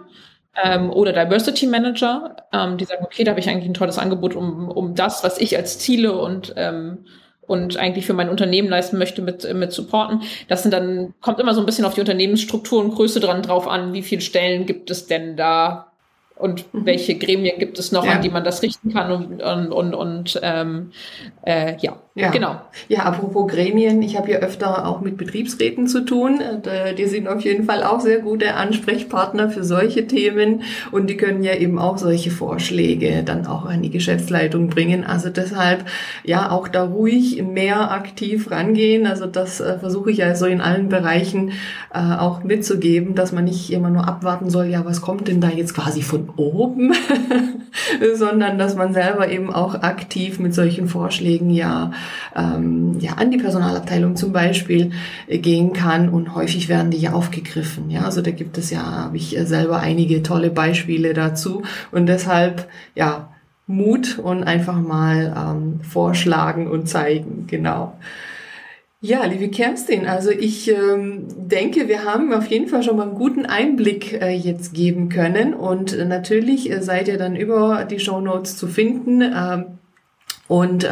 Ähm, 0.62 0.90
oder 0.90 1.12
Diversity 1.12 1.66
Manager, 1.66 2.36
ähm, 2.52 2.76
die 2.76 2.84
sagen, 2.84 3.04
okay, 3.04 3.24
da 3.24 3.30
habe 3.30 3.40
ich 3.40 3.48
eigentlich 3.48 3.68
ein 3.68 3.74
tolles 3.74 3.98
Angebot, 3.98 4.34
um, 4.34 4.68
um 4.68 4.94
das, 4.94 5.24
was 5.24 5.38
ich 5.38 5.56
als 5.56 5.78
Ziele 5.78 6.16
und 6.16 6.54
ähm, 6.56 7.04
und 7.50 7.76
eigentlich 7.78 8.06
für 8.06 8.12
mein 8.12 8.28
Unternehmen 8.28 8.68
leisten 8.68 8.96
möchte, 8.96 9.22
mit, 9.22 9.52
mit 9.54 9.72
supporten. 9.72 10.22
Das 10.46 10.62
sind 10.62 10.70
dann, 10.70 11.14
kommt 11.20 11.40
immer 11.40 11.52
so 11.52 11.58
ein 11.58 11.66
bisschen 11.66 11.84
auf 11.84 11.94
die 11.94 12.00
Unternehmensstruktur 12.00 12.80
und 12.80 12.94
Größe 12.94 13.18
dran 13.18 13.42
drauf 13.42 13.66
an, 13.66 13.92
wie 13.92 14.02
viele 14.02 14.20
Stellen 14.20 14.66
gibt 14.66 14.88
es 14.88 15.08
denn 15.08 15.36
da 15.36 15.89
und 16.40 16.72
mhm. 16.72 16.86
welche 16.86 17.16
Gremien 17.16 17.58
gibt 17.58 17.78
es 17.78 17.92
noch, 17.92 18.04
ja. 18.04 18.12
an 18.12 18.22
die 18.22 18.30
man 18.30 18.44
das 18.44 18.62
richten 18.62 18.92
kann 18.92 19.12
und, 19.12 19.42
und, 19.42 19.72
und, 19.72 19.94
und 19.94 20.40
ähm, 20.42 20.92
äh, 21.42 21.76
ja. 21.80 21.96
Ja, 22.20 22.30
genau. 22.30 22.60
Ja, 22.88 23.00
apropos 23.00 23.50
Gremien, 23.50 24.02
ich 24.02 24.16
habe 24.16 24.28
hier 24.28 24.40
öfter 24.40 24.86
auch 24.86 25.00
mit 25.00 25.16
Betriebsräten 25.16 25.86
zu 25.86 26.04
tun. 26.04 26.40
Äh, 26.40 26.94
die 26.94 27.06
sind 27.06 27.28
auf 27.28 27.40
jeden 27.42 27.64
Fall 27.64 27.82
auch 27.82 28.00
sehr 28.00 28.20
gute 28.20 28.54
Ansprechpartner 28.54 29.50
für 29.50 29.64
solche 29.64 30.06
Themen 30.06 30.62
und 30.90 31.08
die 31.08 31.16
können 31.16 31.42
ja 31.42 31.54
eben 31.54 31.78
auch 31.78 31.98
solche 31.98 32.30
Vorschläge 32.30 33.22
dann 33.24 33.46
auch 33.46 33.66
an 33.66 33.82
die 33.82 33.90
Geschäftsleitung 33.90 34.68
bringen. 34.68 35.04
Also 35.04 35.30
deshalb 35.30 35.84
ja 36.24 36.50
auch 36.50 36.68
da 36.68 36.84
ruhig 36.84 37.42
mehr 37.42 37.90
aktiv 37.90 38.50
rangehen. 38.50 39.06
Also 39.06 39.26
das 39.26 39.60
äh, 39.60 39.78
versuche 39.78 40.10
ich 40.10 40.18
ja 40.18 40.34
so 40.34 40.46
in 40.46 40.60
allen 40.60 40.88
Bereichen 40.88 41.52
äh, 41.92 41.98
auch 41.98 42.44
mitzugeben, 42.44 43.14
dass 43.14 43.32
man 43.32 43.44
nicht 43.44 43.70
immer 43.72 43.90
nur 43.90 44.06
abwarten 44.06 44.50
soll, 44.50 44.66
ja, 44.66 44.84
was 44.84 45.00
kommt 45.00 45.28
denn 45.28 45.40
da 45.40 45.48
jetzt 45.48 45.74
quasi 45.74 46.02
von 46.02 46.30
oben, 46.36 46.92
sondern 48.14 48.58
dass 48.58 48.76
man 48.76 48.92
selber 48.92 49.28
eben 49.28 49.52
auch 49.52 49.74
aktiv 49.82 50.38
mit 50.38 50.54
solchen 50.54 50.88
Vorschlägen 50.88 51.50
ja 51.50 51.92
ähm, 52.36 52.96
ja, 53.00 53.12
an 53.14 53.30
die 53.30 53.38
Personalabteilung 53.38 54.16
zum 54.16 54.32
Beispiel 54.32 54.92
äh, 55.26 55.38
gehen 55.38 55.72
kann 55.72 56.08
und 56.08 56.34
häufig 56.34 56.68
werden 56.68 56.90
die 56.90 56.98
ja 56.98 57.12
aufgegriffen. 57.12 57.90
Ja, 57.90 58.04
also 58.04 58.22
da 58.22 58.30
gibt 58.30 58.58
es 58.58 58.70
ja, 58.70 58.82
habe 58.82 59.16
ich 59.16 59.36
äh, 59.36 59.46
selber 59.46 59.80
einige 59.80 60.22
tolle 60.22 60.50
Beispiele 60.50 61.14
dazu 61.14 61.62
und 61.92 62.06
deshalb, 62.06 62.68
ja, 62.94 63.28
Mut 63.66 64.18
und 64.18 64.42
einfach 64.44 64.80
mal 64.80 65.32
ähm, 65.36 65.80
vorschlagen 65.82 66.68
und 66.68 66.88
zeigen, 66.88 67.46
genau. 67.46 67.94
Ja, 69.02 69.24
liebe 69.24 69.48
Kerstin, 69.48 70.06
also 70.06 70.30
ich 70.30 70.70
ähm, 70.70 71.24
denke, 71.38 71.88
wir 71.88 72.04
haben 72.04 72.34
auf 72.34 72.48
jeden 72.48 72.68
Fall 72.68 72.82
schon 72.82 72.98
mal 72.98 73.08
einen 73.08 73.14
guten 73.14 73.46
Einblick 73.46 74.20
äh, 74.20 74.34
jetzt 74.34 74.74
geben 74.74 75.08
können 75.08 75.54
und 75.54 75.96
äh, 75.96 76.04
natürlich 76.04 76.70
äh, 76.70 76.82
seid 76.82 77.08
ihr 77.08 77.16
dann 77.16 77.34
über 77.34 77.86
die 77.90 77.98
Show 77.98 78.20
Notes 78.20 78.58
zu 78.58 78.66
finden. 78.66 79.22
Ähm, 79.22 79.78
und 80.50 80.82
äh, 80.82 80.88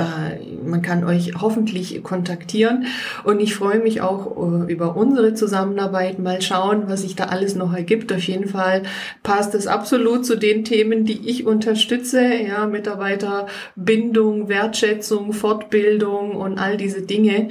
man 0.65 0.83
kann 0.83 1.03
euch 1.03 1.33
hoffentlich 1.41 2.01
kontaktieren. 2.05 2.87
Und 3.25 3.41
ich 3.41 3.57
freue 3.57 3.81
mich 3.81 4.01
auch 4.01 4.37
uh, 4.37 4.63
über 4.69 4.97
unsere 4.97 5.35
Zusammenarbeit. 5.35 6.21
Mal 6.21 6.41
schauen, 6.43 6.85
was 6.87 7.03
sich 7.03 7.17
da 7.17 7.25
alles 7.25 7.57
noch 7.57 7.75
ergibt. 7.75 8.13
Auf 8.13 8.23
jeden 8.23 8.49
Fall 8.49 8.85
passt 9.25 9.57
es 9.57 9.67
absolut 9.67 10.25
zu 10.25 10.37
den 10.37 10.65
Themen, 10.65 11.05
die 11.05 11.29
ich 11.29 11.45
unterstütze. 11.45 12.23
Ja, 12.37 12.69
Mitarbeiterbindung, 12.69 14.49
Wertschätzung, 14.49 15.33
Fortbildung 15.33 16.37
und 16.37 16.57
all 16.57 16.77
diese 16.77 17.03
Dinge. 17.03 17.49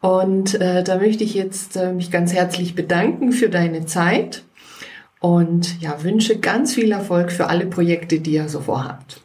Und 0.00 0.54
äh, 0.60 0.84
da 0.84 0.98
möchte 0.98 1.24
ich 1.24 1.34
jetzt 1.34 1.76
äh, 1.76 1.92
mich 1.92 2.12
ganz 2.12 2.32
herzlich 2.32 2.76
bedanken 2.76 3.32
für 3.32 3.48
deine 3.48 3.86
Zeit 3.86 4.44
und 5.18 5.82
ja, 5.82 6.04
wünsche 6.04 6.38
ganz 6.38 6.74
viel 6.74 6.92
Erfolg 6.92 7.32
für 7.32 7.48
alle 7.48 7.66
Projekte, 7.66 8.20
die 8.20 8.34
ihr 8.34 8.48
so 8.48 8.60
vorhabt. 8.60 9.20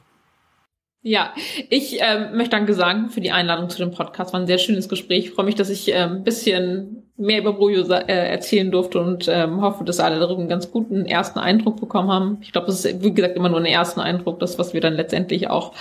Ja, 1.08 1.36
ich 1.70 2.00
ähm, 2.02 2.36
möchte 2.36 2.56
Danke 2.56 2.74
sagen 2.74 3.12
für 3.12 3.22
die 3.22 3.30
Einladung 3.30 3.70
zu 3.70 3.78
dem 3.78 3.92
Podcast. 3.92 4.34
War 4.34 4.40
ein 4.40 4.48
sehr 4.48 4.58
schönes 4.58 4.90
Gespräch. 4.90 5.26
Ich 5.26 5.32
freue 5.34 5.46
mich, 5.46 5.54
dass 5.54 5.70
ich 5.70 5.90
ähm, 5.90 6.14
ein 6.14 6.24
bisschen 6.24 7.04
mehr 7.16 7.42
über 7.42 7.54
Brojo 7.54 7.84
äh, 7.94 8.32
erzählen 8.32 8.72
durfte 8.72 9.00
und 9.00 9.28
ähm, 9.28 9.62
hoffe, 9.62 9.84
dass 9.84 10.00
alle 10.00 10.20
darüber 10.20 10.40
einen 10.40 10.50
ganz 10.50 10.72
guten 10.72 11.06
ersten 11.06 11.38
Eindruck 11.38 11.80
bekommen 11.80 12.12
haben. 12.12 12.40
Ich 12.42 12.52
glaube, 12.52 12.66
das 12.66 12.84
ist, 12.84 13.04
wie 13.04 13.14
gesagt, 13.14 13.36
immer 13.36 13.50
nur 13.50 13.60
ein 13.60 13.66
ersten 13.66 14.00
Eindruck. 14.00 14.40
Das, 14.40 14.58
was 14.58 14.74
wir 14.74 14.82
dann 14.82 14.96
letztendlich 14.96 15.48
auch 15.48 15.74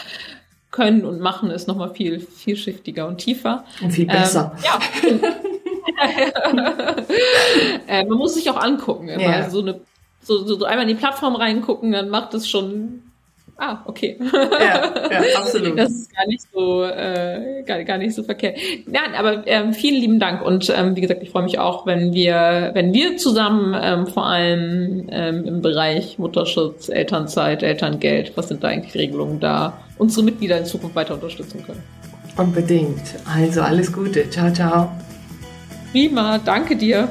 können 0.71 1.07
und 1.07 1.21
machen, 1.21 1.51
ist 1.51 1.69
nochmal 1.69 1.95
viel 1.95 2.21
vielschichtiger 2.21 3.09
und 3.09 3.17
tiefer. 3.17 3.65
Und 3.81 3.93
viel 3.93 4.07
besser. 4.07 4.55
Ähm, 5.09 5.21
ja. 5.23 5.37
äh, 8.01 8.05
man 8.05 8.19
muss 8.19 8.35
sich 8.35 8.51
auch 8.51 8.63
angucken. 8.63 9.09
Also 9.09 9.63
so, 9.63 9.67
eine, 9.67 9.81
so, 10.21 10.45
so 10.45 10.67
einmal 10.67 10.83
in 10.83 10.95
die 10.95 11.01
Plattform 11.01 11.35
reingucken, 11.35 11.93
dann 11.93 12.11
macht 12.11 12.35
es 12.35 12.47
schon 12.47 13.05
Ah, 13.57 13.83
okay. 13.87 14.19
Ja, 14.33 15.11
ja, 15.11 15.23
absolut. 15.37 15.79
Das 15.79 15.91
ist 15.91 16.15
gar 16.15 16.27
nicht 16.27 16.43
so, 16.53 16.85
äh, 16.85 17.63
gar, 17.65 17.85
gar 17.85 17.99
nicht 17.99 18.15
so 18.15 18.25
verkehrt. 18.25 18.59
Nein, 18.87 19.15
aber 19.17 19.47
ähm, 19.47 19.73
vielen 19.73 20.01
lieben 20.01 20.19
Dank 20.19 20.43
und 20.45 20.73
ähm, 20.77 20.97
wie 20.97 21.01
gesagt, 21.01 21.23
ich 21.23 21.31
freue 21.31 21.45
mich 21.45 21.59
auch, 21.59 21.87
wenn 21.87 22.13
wir, 22.13 22.71
wenn 22.75 22.93
wir 22.93 23.17
zusammen 23.17 23.77
ähm, 23.81 24.07
vor 24.07 24.27
allem 24.27 25.09
ähm, 25.11 25.45
im 25.45 25.63
Bereich 25.63 26.19
Mutterschutz, 26.19 26.89
Elternzeit, 26.89 27.63
Elterngeld, 27.63 28.33
was 28.37 28.49
sind 28.49 28.65
da 28.65 28.69
eigentlich 28.69 28.95
Regelungen 28.95 29.39
da, 29.39 29.79
unsere 29.99 30.25
Mitglieder 30.25 30.59
in 30.59 30.65
Zukunft 30.65 30.97
weiter 30.97 31.15
unterstützen 31.15 31.65
können. 31.65 31.83
Unbedingt. 32.37 33.15
Also 33.33 33.63
alles 33.63 33.93
Gute. 33.93 34.29
Ciao, 34.31 34.53
ciao. 34.53 34.91
Prima, 35.93 36.39
danke 36.39 36.75
dir. 36.75 37.09